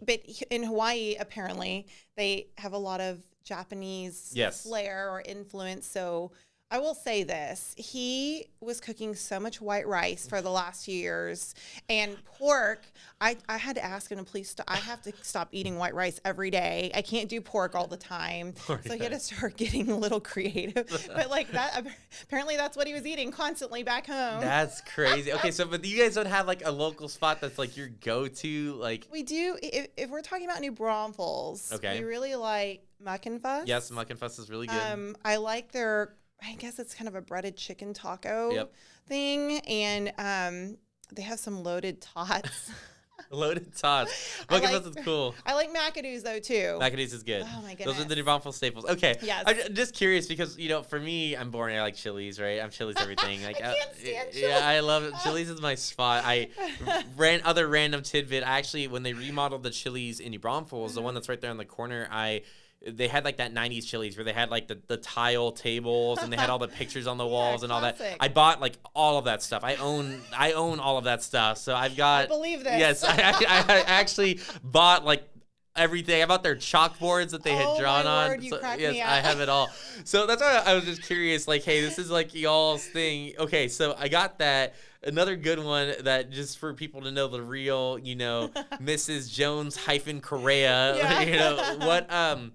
[0.00, 0.20] but
[0.50, 1.86] in Hawaii, apparently
[2.16, 4.62] they have a lot of Japanese Yes.
[4.62, 5.86] flair or influence.
[5.86, 6.32] So
[6.72, 10.94] I will say this: he was cooking so much white rice for the last few
[10.96, 11.54] years,
[11.90, 12.86] and pork.
[13.20, 14.64] I, I had to ask him to please stop.
[14.68, 16.90] I have to stop eating white rice every day.
[16.94, 20.18] I can't do pork all the time, so he had to start getting a little
[20.18, 20.88] creative.
[21.14, 21.84] but like that,
[22.22, 24.40] apparently that's what he was eating constantly back home.
[24.40, 25.30] That's crazy.
[25.34, 28.72] Okay, so but you guys don't have like a local spot that's like your go-to,
[28.80, 29.58] like we do.
[29.62, 31.98] If, if we're talking about New Braunfels, Okay.
[32.00, 33.66] we really like Muck and Fuss.
[33.66, 34.80] yes, Muck and Fuss is really good.
[34.80, 36.14] Um, I like their.
[36.44, 38.72] I guess it's kind of a breaded chicken taco Yep.
[39.08, 40.76] thing, and um,
[41.12, 42.70] they have some loaded tots.
[43.30, 44.44] Loaded tots.
[44.50, 45.34] I Muck and like- Fuss is cool.
[45.46, 46.76] I like McAdoo's though too.
[46.80, 47.42] McAdoo's is good.
[47.46, 48.84] Oh my goodness, Those are the Braunfels staples.
[48.84, 49.16] Okay.
[49.22, 49.44] Yes.
[49.46, 51.72] I'm just curious because you know, for me, I'm born.
[51.72, 52.60] I like Chili's, right?
[52.60, 53.42] I'm Chili's everything.
[53.42, 55.14] Like, I can't stand Yeah, I love it.
[55.22, 56.24] Chili's is my spot.
[56.26, 56.48] I
[57.16, 58.42] ran other random tidbit.
[58.42, 61.04] I actually, when they remodeled the Chili's in New Braunfels, the Mm-hmm.
[61.04, 62.42] one that's right there on the corner, I.
[62.86, 66.32] They had like that '90s Chili's where they had like the, the tile tables and
[66.32, 68.00] they had all the pictures on the walls and all that.
[68.18, 69.62] I bought like all of that stuff.
[69.64, 71.58] I own I own all of that stuff.
[71.58, 72.24] So I've got.
[72.24, 72.78] I believe this.
[72.78, 75.28] Yes, I, I, I actually bought like
[75.76, 76.22] everything.
[76.22, 78.28] I bought their chalkboards that they had Oh, my drawn on.
[78.30, 79.70] word, you So, yes, I have it all.
[80.04, 81.46] So that's why I was just curious.
[81.48, 83.32] Like, hey, this is like y'all's thing.
[83.38, 84.74] Okay, so I got that.
[85.04, 89.32] Another good one that just for people to know the real, you know, Mrs.
[89.32, 90.96] Jones hyphen Correira.
[90.96, 91.20] Yeah.
[91.22, 92.12] You know what?
[92.12, 92.52] Um.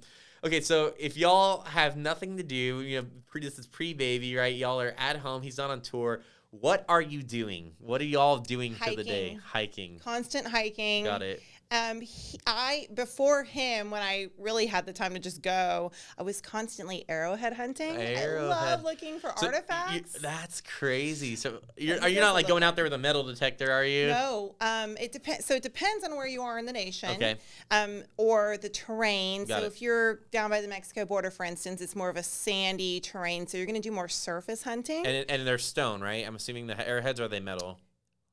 [0.48, 4.56] Okay, so if y'all have nothing to do, you know, pre, this is pre-baby, right?
[4.56, 5.42] Y'all are at home.
[5.42, 6.22] He's not on tour.
[6.52, 7.74] What are you doing?
[7.80, 9.38] What are y'all doing for the day?
[9.44, 10.00] Hiking.
[10.00, 11.04] Constant hiking.
[11.04, 11.44] Got it.
[11.70, 16.24] Um, he, I before him, when I really had the time to just go, I
[16.24, 17.98] was constantly arrowhead hunting.
[17.98, 20.14] I love looking for So you- artifacts.
[20.22, 21.36] that's crazy.
[21.36, 23.70] So you're, are you not like going out there with a metal detector?
[23.70, 24.08] Are you?
[24.08, 25.46] No, um, it depends.
[25.46, 27.36] So it depends on where you are in the nation, Okay.
[27.70, 29.44] um, or the terrain.
[29.46, 29.68] Got so it.
[29.68, 33.46] if you're down by the Mexico border, for instance, it's more of a sandy terrain.
[33.46, 35.06] So you're going to do more surface hunting.
[35.06, 36.26] And and they're stone, right?
[36.26, 37.80] I'm assuming the arrowheads are they metal?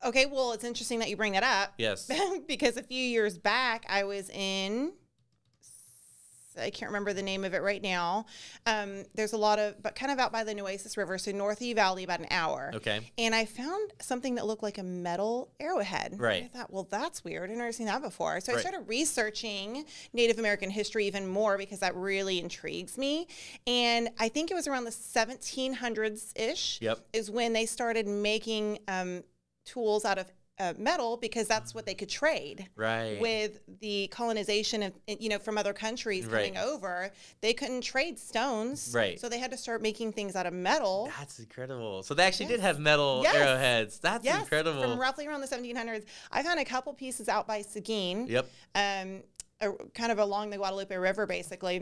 [0.04, 1.74] Okay, well, it's interesting that you bring that up.
[1.78, 2.10] Yes.
[2.48, 4.92] because a few years back, I was in.
[6.56, 8.26] I can't remember the name of it right now.
[8.64, 11.60] Um, there's a lot of, but kind of out by the Nueces River, so North
[11.60, 12.70] E Valley, about an hour.
[12.76, 13.00] Okay.
[13.18, 16.12] And I found something that looked like a metal arrowhead.
[16.12, 16.44] And Right.
[16.44, 17.50] I thought, well, that's weird.
[17.50, 18.38] I've never seen that before.
[18.38, 18.58] So Right.
[18.58, 23.26] I started researching Native American history even more because that really intrigues me.
[23.66, 27.00] And I think it was around the 1700s ish Yep.
[27.12, 29.24] is when they started making um,
[29.64, 30.26] tools out of
[30.60, 33.18] uh, metal because that's what they could trade Right.
[33.20, 36.52] with the colonization of you know from other countries Right.
[36.54, 37.10] coming over
[37.40, 39.18] they couldn't trade stones Right.
[39.18, 42.04] so they had to start making things out of metal That's incredible.
[42.04, 43.34] So they actually did have metal Yes.
[43.34, 43.98] arrowheads.
[43.98, 44.80] That's yes incredible.
[44.80, 48.48] from roughly around the 1700s i found a couple pieces out by seguin yep.
[48.76, 49.24] um,
[49.60, 51.78] a, kind of along the guadalupe river basically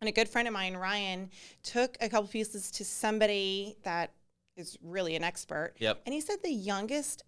[0.00, 1.28] and a good friend of mine ryan
[1.64, 4.12] took a couple pieces to somebody that
[4.56, 6.02] is really an expert Yep.
[6.06, 7.24] and he said the youngest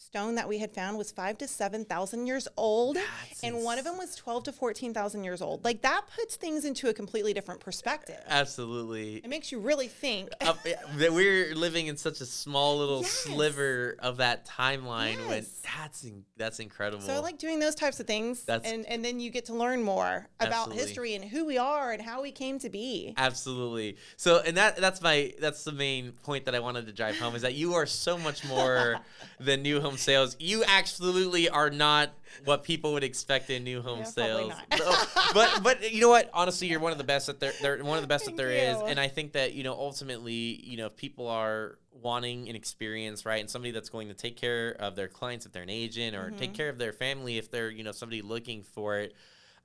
[0.00, 3.78] stone that we had found was five to seven thousand years old, That's and one
[3.78, 5.62] of them was twelve to fourteen thousand years old.
[5.64, 8.18] Like that puts things into a completely different perspective.
[8.26, 9.16] Absolutely.
[9.16, 10.30] It makes you really think.
[10.40, 10.54] Uh,
[10.96, 13.10] that we're living in such a small little Yes.
[13.10, 15.60] sliver of that timeline when Yes.
[15.76, 17.02] that's in, that's incredible.
[17.04, 19.54] So I like doing those types of things, That's- and and then you get to
[19.54, 20.82] learn more about Absolutely.
[20.82, 23.14] history and who we are and how we came to be.
[23.16, 23.96] Absolutely.
[24.16, 27.36] So, and that that's my that's the main point that I wanted to drive home
[27.36, 29.00] is that you are so much more
[29.38, 30.36] than new home sales.
[30.38, 32.10] You absolutely are not
[32.44, 34.52] what people would expect in new home Yeah, sales.
[34.76, 34.92] So-
[35.34, 36.30] but but you know what?
[36.32, 37.52] Honestly, you're one of the best that there.
[37.60, 38.86] They're one of the best that Thank there is, you.
[38.86, 43.26] and I think that you know ultimately, you know, if people are wanting an experience,
[43.26, 46.16] right, and somebody that's going to take care of their clients if they're an agent,
[46.16, 46.54] or take Mhm.
[46.54, 49.14] care of their family if they're you know somebody looking for it.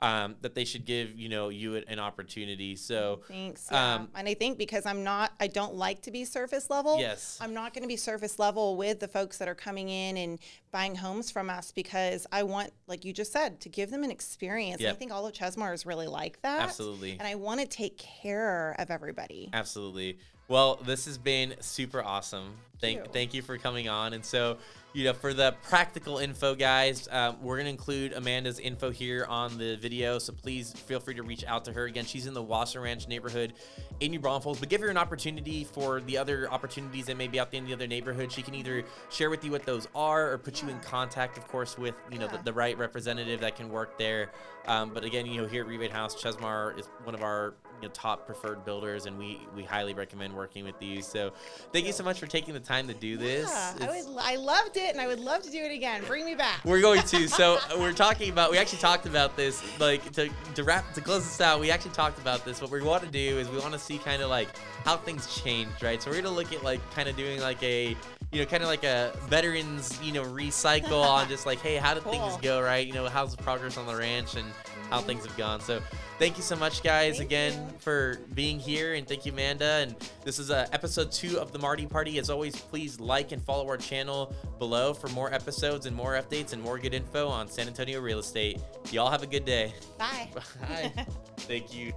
[0.01, 2.75] Um, that they should give you know you an opportunity.
[2.75, 3.69] So Thanks.
[3.71, 3.95] Yeah.
[3.95, 6.99] Um, and I think because I'm not, I don't like to be surface level.
[6.99, 10.17] yes, I'm not going to be surface level with the folks that are coming in
[10.17, 10.39] and
[10.71, 14.11] buying homes from us because I want, like you just said, to give them an
[14.11, 14.81] experience.
[14.81, 16.61] And I think all of Chesmar is really like that.
[16.63, 17.13] absolutely.
[17.13, 19.49] And I want to take care of everybody.
[19.53, 20.19] Absolutely.
[20.47, 22.53] Well, this has been super awesome.
[22.79, 23.11] Thank you.
[23.11, 24.13] thank you for coming on.
[24.13, 24.57] And so,
[24.93, 29.57] you know, for the practical info, guys, um, we're gonna include Amanda's info here on
[29.57, 30.19] the video.
[30.19, 31.85] So please feel free to reach out to her.
[31.85, 33.53] Again, she's in the Wasser Ranch neighborhood
[34.01, 34.59] in New Braunfels.
[34.59, 37.65] But give her an opportunity for the other opportunities that may be out there in
[37.65, 38.31] the other neighborhood.
[38.31, 41.47] She can either share with you what those are, or put you in contact, of
[41.47, 42.37] course, with you know Yeah.
[42.37, 44.31] the, the right representative that can work there.
[44.67, 47.87] Um, but again, you know, here at Rebate Haus, Chesmar is one of our you
[47.87, 51.01] know, top preferred builders, and we we highly recommend working with you.
[51.01, 51.31] So,
[51.73, 53.49] thank you so much for taking the time to do this.
[53.49, 56.03] Yeah, I, would, I loved it, and I would love to do it again.
[56.05, 56.63] Bring me back.
[56.63, 57.25] we're going to.
[57.35, 58.49] So uh, we're talking about.
[58.49, 59.61] We actually talked about this.
[59.79, 61.59] Like to to wrap to close this out.
[61.59, 62.61] We actually talked about this.
[62.61, 64.47] What we want to do is we want to see kind of like
[64.85, 66.01] how things changed, right?
[66.01, 67.95] So we're gonna look at like kind of doing like a
[68.31, 71.93] you know kind of like a veterans you know recycle on just like hey how
[71.93, 72.85] did things go right?
[72.87, 74.47] You know how's the progress on the ranch and
[74.89, 75.59] how things have gone.
[75.59, 75.81] So
[76.17, 77.77] thank you so much guys Thank again you.
[77.79, 81.59] for being here and thank you Amanda and this is uh, episode two of the
[81.59, 82.17] Marti Party.
[82.17, 86.53] As always, please like and follow our channel below for more episodes and more updates
[86.53, 88.59] and more good info on San Antonio real estate.
[88.91, 89.73] Y'all have a good day.
[89.97, 90.29] Bye.
[90.61, 90.91] Bye.
[91.37, 91.93] Thank you.